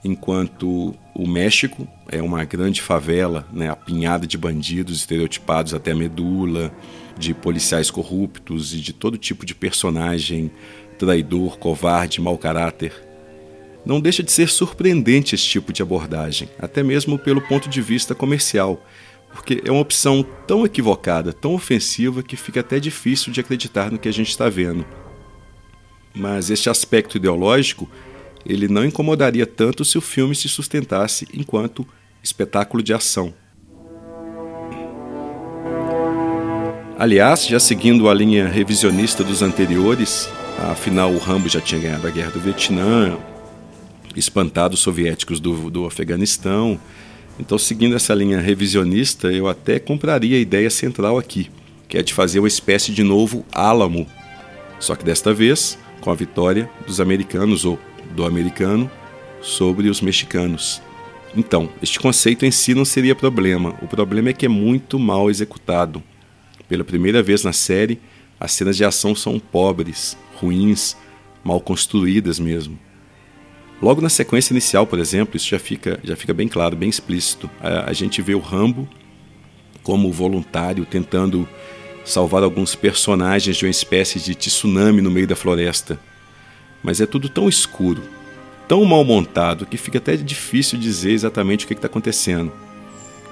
enquanto 0.04 0.94
o 1.14 1.26
México 1.26 1.88
é 2.08 2.20
uma 2.20 2.44
grande 2.44 2.82
favela, 2.82 3.48
né, 3.50 3.70
apinhada 3.70 4.26
de 4.26 4.36
bandidos 4.36 4.98
estereotipados 4.98 5.72
até 5.72 5.92
a 5.92 5.96
medula, 5.96 6.70
de 7.18 7.32
policiais 7.32 7.90
corruptos 7.90 8.74
e 8.74 8.80
de 8.80 8.92
todo 8.92 9.16
tipo 9.16 9.46
de 9.46 9.54
personagem 9.54 10.50
traidor, 10.98 11.58
covarde, 11.58 12.20
mau 12.20 12.36
caráter. 12.36 12.92
Não 13.84 14.00
deixa 14.00 14.22
de 14.22 14.32
ser 14.32 14.48
surpreendente 14.48 15.34
esse 15.34 15.44
tipo 15.44 15.72
de 15.72 15.82
abordagem, 15.82 16.48
até 16.58 16.82
mesmo 16.82 17.18
pelo 17.18 17.40
ponto 17.40 17.68
de 17.68 17.80
vista 17.80 18.14
comercial, 18.14 18.84
porque 19.32 19.62
é 19.64 19.70
uma 19.70 19.80
opção 19.80 20.24
tão 20.46 20.64
equivocada, 20.64 21.32
tão 21.32 21.54
ofensiva, 21.54 22.22
que 22.22 22.36
fica 22.36 22.60
até 22.60 22.78
difícil 22.78 23.32
de 23.32 23.40
acreditar 23.40 23.90
no 23.90 23.98
que 23.98 24.08
a 24.08 24.12
gente 24.12 24.30
está 24.30 24.48
vendo. 24.48 24.86
Mas 26.14 26.50
este 26.50 26.70
aspecto 26.70 27.16
ideológico 27.16 27.88
ele 28.44 28.68
não 28.68 28.84
incomodaria 28.84 29.46
tanto 29.46 29.84
se 29.84 29.96
o 29.96 30.00
filme 30.00 30.34
se 30.34 30.48
sustentasse 30.48 31.26
enquanto 31.32 31.86
espetáculo 32.22 32.82
de 32.82 32.92
ação. 32.92 33.32
Aliás, 36.98 37.46
já 37.46 37.58
seguindo 37.58 38.08
a 38.08 38.14
linha 38.14 38.46
revisionista 38.48 39.24
dos 39.24 39.42
anteriores, 39.42 40.28
afinal 40.70 41.12
o 41.12 41.18
Rambo 41.18 41.48
já 41.48 41.60
tinha 41.60 41.80
ganhado 41.80 42.06
a 42.06 42.10
guerra 42.10 42.30
do 42.30 42.40
Vietnã, 42.40 43.18
espantado 44.14 44.74
os 44.74 44.80
soviéticos 44.80 45.40
do, 45.40 45.70
do 45.70 45.86
Afeganistão, 45.86 46.80
então, 47.38 47.58
seguindo 47.58 47.96
essa 47.96 48.14
linha 48.14 48.40
revisionista, 48.40 49.32
eu 49.32 49.48
até 49.48 49.78
compraria 49.78 50.36
a 50.36 50.40
ideia 50.40 50.70
central 50.70 51.18
aqui, 51.18 51.50
que 51.88 51.98
é 51.98 52.02
de 52.02 52.14
fazer 52.14 52.38
uma 52.38 52.48
espécie 52.48 52.92
de 52.92 53.02
novo 53.02 53.44
Álamo, 53.52 54.06
só 54.78 54.94
que 54.94 55.04
desta 55.04 55.34
vez 55.34 55.78
com 56.00 56.10
a 56.10 56.14
vitória 56.14 56.70
dos 56.86 57.00
americanos 57.00 57.64
ou 57.64 57.78
do 58.14 58.24
americano 58.24 58.90
sobre 59.42 59.88
os 59.88 60.00
mexicanos. 60.00 60.80
Então, 61.36 61.68
este 61.82 61.98
conceito 61.98 62.46
em 62.46 62.50
si 62.50 62.74
não 62.74 62.84
seria 62.84 63.14
problema, 63.14 63.74
o 63.82 63.86
problema 63.86 64.30
é 64.30 64.32
que 64.32 64.46
é 64.46 64.48
muito 64.48 64.98
mal 64.98 65.28
executado. 65.28 66.02
Pela 66.68 66.84
primeira 66.84 67.22
vez 67.22 67.42
na 67.42 67.52
série, 67.52 68.00
as 68.38 68.52
cenas 68.52 68.76
de 68.76 68.84
ação 68.84 69.14
são 69.14 69.38
pobres, 69.38 70.16
ruins, 70.36 70.96
mal 71.42 71.60
construídas 71.60 72.38
mesmo. 72.38 72.78
Logo 73.82 74.00
na 74.00 74.08
sequência 74.08 74.52
inicial, 74.52 74.86
por 74.86 74.98
exemplo, 74.98 75.36
isso 75.36 75.48
já 75.48 75.58
fica, 75.58 76.00
já 76.02 76.16
fica 76.16 76.32
bem 76.32 76.48
claro, 76.48 76.76
bem 76.76 76.88
explícito. 76.88 77.50
A, 77.60 77.90
a 77.90 77.92
gente 77.92 78.22
vê 78.22 78.34
o 78.34 78.38
Rambo 78.38 78.88
como 79.82 80.10
voluntário 80.10 80.86
tentando 80.86 81.46
salvar 82.04 82.42
alguns 82.42 82.74
personagens 82.74 83.56
de 83.56 83.64
uma 83.64 83.70
espécie 83.70 84.20
de 84.20 84.34
tsunami 84.34 85.02
no 85.02 85.10
meio 85.10 85.26
da 85.26 85.36
floresta. 85.36 85.98
Mas 86.84 87.00
é 87.00 87.06
tudo 87.06 87.30
tão 87.30 87.48
escuro, 87.48 88.02
tão 88.68 88.84
mal 88.84 89.02
montado, 89.02 89.64
que 89.64 89.78
fica 89.78 89.96
até 89.96 90.16
difícil 90.16 90.78
dizer 90.78 91.12
exatamente 91.12 91.64
o 91.64 91.68
que 91.68 91.72
está 91.72 91.86
acontecendo. 91.86 92.52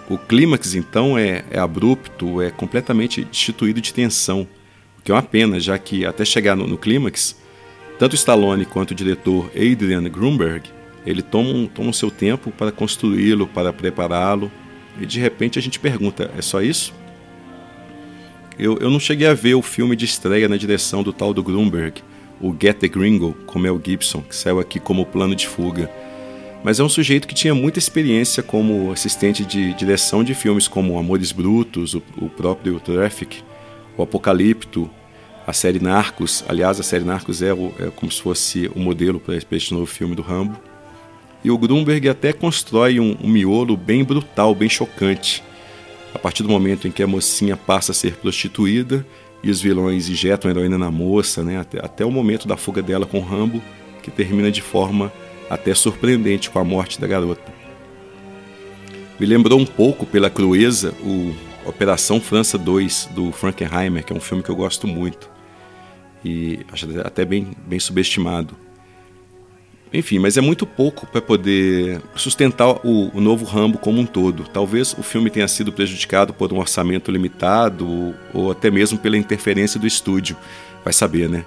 O 0.09 0.17
clímax, 0.17 0.75
então, 0.75 1.17
é, 1.19 1.45
é, 1.51 1.59
abrupto, 1.59 2.41
é 2.41 2.51
completamente 2.51 3.23
destituído 3.23 3.81
de 3.81 3.93
tensão, 3.93 4.49
o 4.99 5.03
que 5.03 5.13
é 5.13 5.15
uma 5.15 5.23
pena, 5.23 5.61
já 5.61 5.79
que 5.79 6.07
até 6.07 6.25
chegar 6.25 6.57
no, 6.57 6.67
no 6.67 6.79
clímax, 6.79 7.37
tanto 7.99 8.17
Stallone 8.17 8.65
quanto 8.65 8.93
o 8.93 8.95
diretor 8.95 9.51
Adrian 9.55 10.03
Grunberg, 10.05 10.71
ele 11.05 11.21
tomam, 11.23 11.67
tomam 11.67 11.93
seu 11.93 12.11
tempo 12.11 12.51
para 12.51 12.73
construí-lo, 12.73 13.47
para 13.47 13.73
prepará-lo, 13.73 14.51
e 15.01 15.07
de 15.07 15.21
repente 15.21 15.59
a 15.59 15.63
gente 15.63 15.79
pergunta: 15.79 16.31
é 16.37 16.43
só 16.43 16.63
isso? 16.63 16.95
Eu, 18.59 18.79
eu 18.79 18.91
não 18.91 19.01
cheguei 19.01 19.27
a 19.27 19.35
ver 19.35 19.55
o 19.55 19.63
filme 19.63 19.97
de 19.97 20.05
estreia 20.05 20.49
na 20.49 20.57
direção 20.57 21.03
do 21.03 21.13
tal 21.13 21.33
do 21.35 21.43
Grunberg, 21.43 22.03
o 22.43 22.55
Get 22.61 22.79
the 22.79 22.89
Gringo, 22.89 23.35
com 23.47 23.59
Mel 23.59 23.81
Gibson, 23.83 24.21
que 24.21 24.35
saiu 24.35 24.59
aqui 24.59 24.81
como 24.81 25.07
plano 25.07 25.35
de 25.35 25.47
fuga. 25.47 25.89
Mas 26.65 26.81
é 26.81 26.85
um 26.85 26.89
sujeito 26.89 27.27
que 27.27 27.35
tinha 27.35 27.55
muita 27.55 27.79
experiência 27.79 28.43
como 28.43 28.93
assistente 28.93 29.45
de 29.45 29.73
direção 29.75 30.23
de 30.23 30.35
filmes 30.35 30.67
como 30.67 30.99
Amores 30.99 31.33
Brutos, 31.33 31.95
o, 31.95 32.03
o 32.21 32.29
próprio 32.29 32.79
Traffic, 32.81 33.43
o 33.97 34.03
Apocalipto, 34.03 34.91
a 35.47 35.53
série 35.53 35.81
Narcos. 35.81 36.45
Aliás, 36.49 36.79
a 36.79 36.83
série 36.83 37.05
Narcos 37.05 37.43
é, 37.43 37.53
o, 37.53 37.73
é 37.79 37.91
como 37.91 38.11
se 38.11 38.21
fosse 38.21 38.71
o 38.75 38.79
modelo 38.79 39.21
para 39.21 39.37
este 39.37 39.73
novo 39.73 39.87
filme 39.87 40.15
do 40.15 40.23
Rambo. 40.23 40.61
E 41.45 41.51
o 41.51 41.59
Grunberg 41.59 42.09
até 42.09 42.33
constrói 42.33 43.01
um, 43.01 43.17
um 43.21 43.29
miolo 43.29 43.77
bem 43.77 44.05
brutal, 44.05 44.55
bem 44.55 44.69
chocante. 44.69 45.43
A 46.15 46.19
partir 46.19 46.43
do 46.43 46.49
momento 46.49 46.87
em 46.87 46.93
que 46.93 47.03
a 47.03 47.07
mocinha 47.07 47.57
passa 47.57 47.91
a 47.91 47.95
ser 47.95 48.17
prostituída 48.17 49.05
e 49.43 49.51
os 49.51 49.61
vilões 49.61 50.09
injetam 50.09 50.49
a 50.49 50.55
heroína 50.55 50.79
na 50.79 50.91
moça, 50.91 51.43
né, 51.43 51.59
até, 51.59 51.79
até 51.85 52.05
o 52.05 52.11
momento 52.11 52.47
da 52.47 52.57
fuga 52.57 52.81
dela 52.81 53.07
com 53.07 53.21
Rambo, 53.21 53.63
que 54.03 54.11
termina 54.11 54.51
de 54.51 54.63
forma 54.63 55.13
até 55.51 55.75
surpreendente 55.75 56.51
com 56.51 56.59
a 56.59 56.65
morte 56.65 57.01
da 57.01 57.07
garota. 57.07 57.53
Me 59.19 59.27
lembrou 59.27 59.59
um 59.59 59.67
pouco 59.67 60.07
pela 60.07 60.31
crueza 60.31 60.95
o 61.03 61.35
Operação 61.65 62.21
França 62.21 62.59
2 62.59 63.11
do 63.15 63.31
Frankenheimer, 63.31 64.05
que 64.05 64.13
é 64.13 64.17
um 64.17 64.21
filme 64.21 64.43
que 64.43 64.51
eu 64.51 64.57
gosto 64.57 64.87
muito 64.87 65.33
e 66.25 66.61
acho 66.73 66.87
até 67.01 67.25
bem, 67.25 67.53
bem 67.67 67.79
subestimado. 67.79 68.57
Enfim, 69.93 70.19
mas 70.19 70.39
é 70.39 70.41
muito 70.41 70.67
pouco 70.67 71.07
para 71.07 71.21
poder 71.21 72.01
sustentar 72.17 72.81
o, 72.83 73.11
o, 73.15 73.21
novo 73.21 73.45
Rambo 73.45 73.77
como 73.77 74.01
um 74.01 74.07
todo. 74.07 74.45
Talvez 74.45 74.95
o 74.99 75.03
filme 75.03 75.29
tenha 75.29 75.47
sido 75.47 75.71
prejudicado 75.71 76.33
por 76.33 76.51
um 76.51 76.59
orçamento 76.59 77.11
limitado 77.11 78.15
ou 78.33 78.51
até 78.51 78.71
mesmo 78.71 78.99
pela 78.99 79.19
interferência 79.19 79.79
do 79.79 79.87
estúdio. 79.87 80.35
Vai 80.83 80.95
saber, 80.95 81.29
né? 81.29 81.45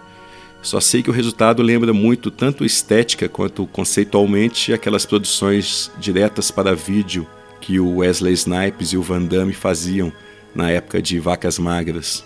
Só 0.62 0.80
sei 0.80 1.02
que 1.02 1.10
o 1.10 1.14
resultado 1.14 1.64
lembra 1.64 1.92
muito 1.92 2.30
tanto 2.30 2.64
estética 2.64 3.28
quanto 3.28 3.66
conceitualmente 3.68 4.74
aquelas 4.74 5.06
produções 5.06 5.92
diretas 5.98 6.52
para 6.52 6.76
vídeo 6.76 7.28
que 7.60 7.80
o 7.80 7.98
Wesley 7.98 8.34
Snipes 8.34 8.90
e 8.90 8.98
o 8.98 9.02
Van 9.02 9.24
Damme 9.24 9.54
faziam 9.54 10.14
na 10.54 10.70
época 10.70 11.02
de 11.02 11.20
Vacas 11.20 11.58
Magras. 11.58 12.24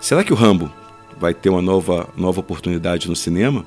Será 0.00 0.24
que 0.24 0.32
o 0.32 0.36
Rambo 0.36 0.72
vai 1.18 1.34
ter 1.34 1.50
uma 1.50 1.62
nova, 1.62 2.08
nova 2.16 2.40
oportunidade 2.40 3.08
no 3.08 3.16
cinema? 3.16 3.64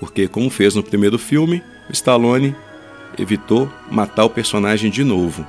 Porque, 0.00 0.26
como 0.26 0.48
fez 0.48 0.74
no 0.74 0.82
primeiro 0.82 1.18
filme, 1.18 1.62
Stallone 1.90 2.56
evitou 3.18 3.70
matar 3.90 4.24
o 4.24 4.30
personagem 4.30 4.90
de 4.90 5.04
novo. 5.04 5.46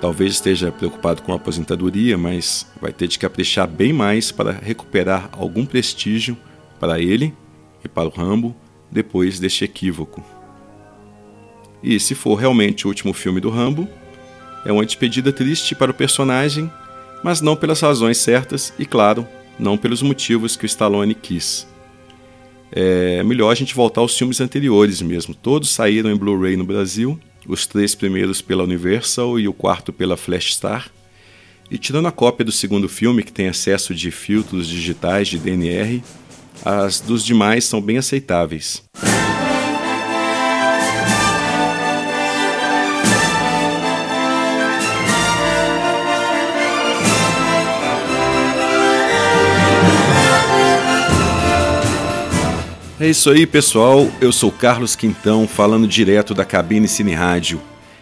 Talvez 0.00 0.34
esteja 0.34 0.70
preocupado 0.70 1.20
com 1.20 1.32
a 1.32 1.36
aposentadoria, 1.36 2.16
mas 2.16 2.66
vai 2.80 2.92
ter 2.92 3.08
de 3.08 3.18
caprichar 3.18 3.66
bem 3.66 3.92
mais 3.92 4.30
para 4.30 4.52
recuperar 4.52 5.28
algum 5.32 5.66
prestígio 5.66 6.36
para 6.78 7.00
ele 7.00 7.34
e 7.84 7.88
para 7.88 8.08
o 8.08 8.12
Rambo 8.12 8.56
depois 8.90 9.38
deste 9.38 9.64
equívoco. 9.64 10.24
E 11.82 11.98
se 11.98 12.14
for 12.14 12.36
realmente 12.36 12.86
o 12.86 12.88
último 12.88 13.12
filme 13.12 13.40
do 13.40 13.50
Rambo, 13.50 13.88
é 14.64 14.72
uma 14.72 14.86
despedida 14.86 15.32
triste 15.32 15.74
para 15.74 15.90
o 15.90 15.94
personagem, 15.94 16.70
mas 17.24 17.40
não 17.40 17.56
pelas 17.56 17.80
razões 17.80 18.18
certas 18.18 18.72
e, 18.78 18.86
claro, 18.86 19.26
não 19.58 19.76
pelos 19.76 20.02
motivos 20.02 20.56
que 20.56 20.64
o 20.64 20.66
Stallone 20.66 21.14
quis. 21.14 21.69
É 22.72 23.22
melhor 23.22 23.50
a 23.50 23.54
gente 23.54 23.74
voltar 23.74 24.00
aos 24.00 24.16
filmes 24.16 24.40
anteriores 24.40 25.02
mesmo. 25.02 25.34
Todos 25.34 25.70
saíram 25.70 26.10
em 26.10 26.16
Blu-ray 26.16 26.56
no 26.56 26.64
Brasil, 26.64 27.18
os 27.46 27.66
três 27.66 27.94
primeiros 27.94 28.40
pela 28.40 28.64
Universal 28.64 29.40
e 29.40 29.48
o 29.48 29.52
quarto 29.52 29.92
pela 29.92 30.16
Flash 30.16 30.54
Star. 30.54 30.90
E 31.70 31.78
tirando 31.78 32.06
a 32.06 32.12
cópia 32.12 32.44
do 32.44 32.52
segundo 32.52 32.88
filme, 32.88 33.22
que 33.22 33.32
tem 33.32 33.48
acesso 33.48 33.94
de 33.94 34.10
filtros 34.10 34.66
digitais 34.66 35.28
de 35.28 35.38
DNR, 35.38 36.02
as 36.64 37.00
dos 37.00 37.24
demais 37.24 37.64
são 37.64 37.80
bem 37.80 37.96
aceitáveis. 37.98 38.82
É 53.00 53.08
isso 53.08 53.30
aí, 53.30 53.46
pessoal. 53.46 54.06
Eu 54.20 54.30
sou 54.30 54.52
Carlos 54.52 54.94
Quintão, 54.94 55.48
falando 55.48 55.88
direto 55.88 56.34
da 56.34 56.44
Cabine 56.44 56.86
Cine 56.86 57.14
Rádio. 57.14 57.58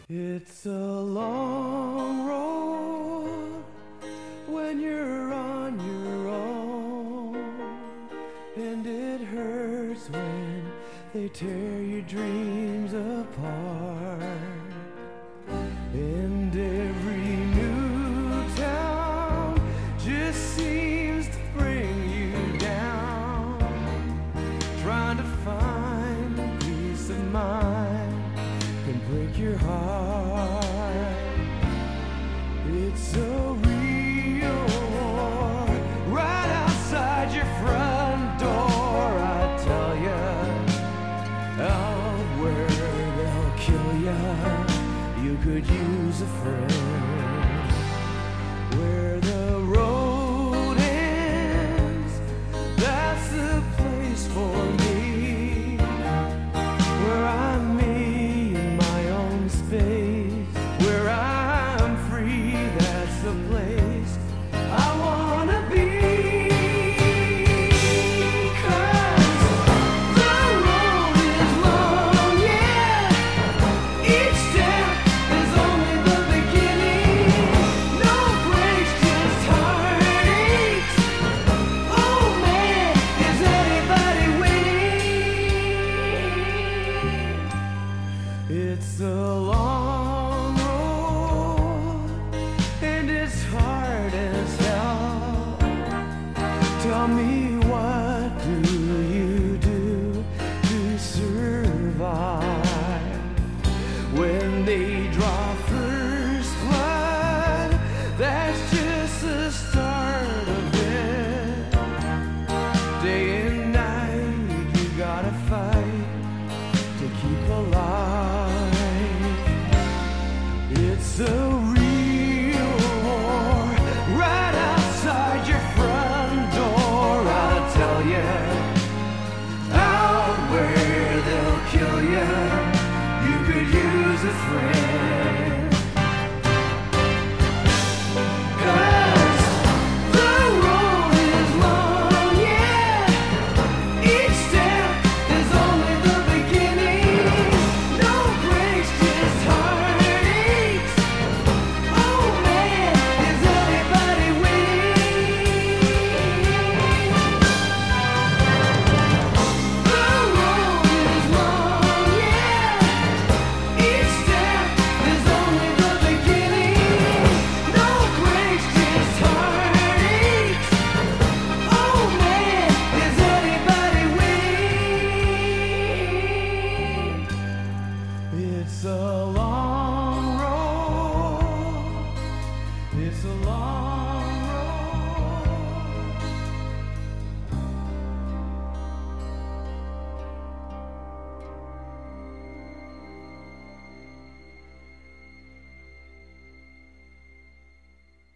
they 11.13 11.29
tear 11.29 11.83
your 11.83 12.03
dreams 12.03 12.93
apart 12.93 14.23
and 15.93 16.55
every 16.55 17.20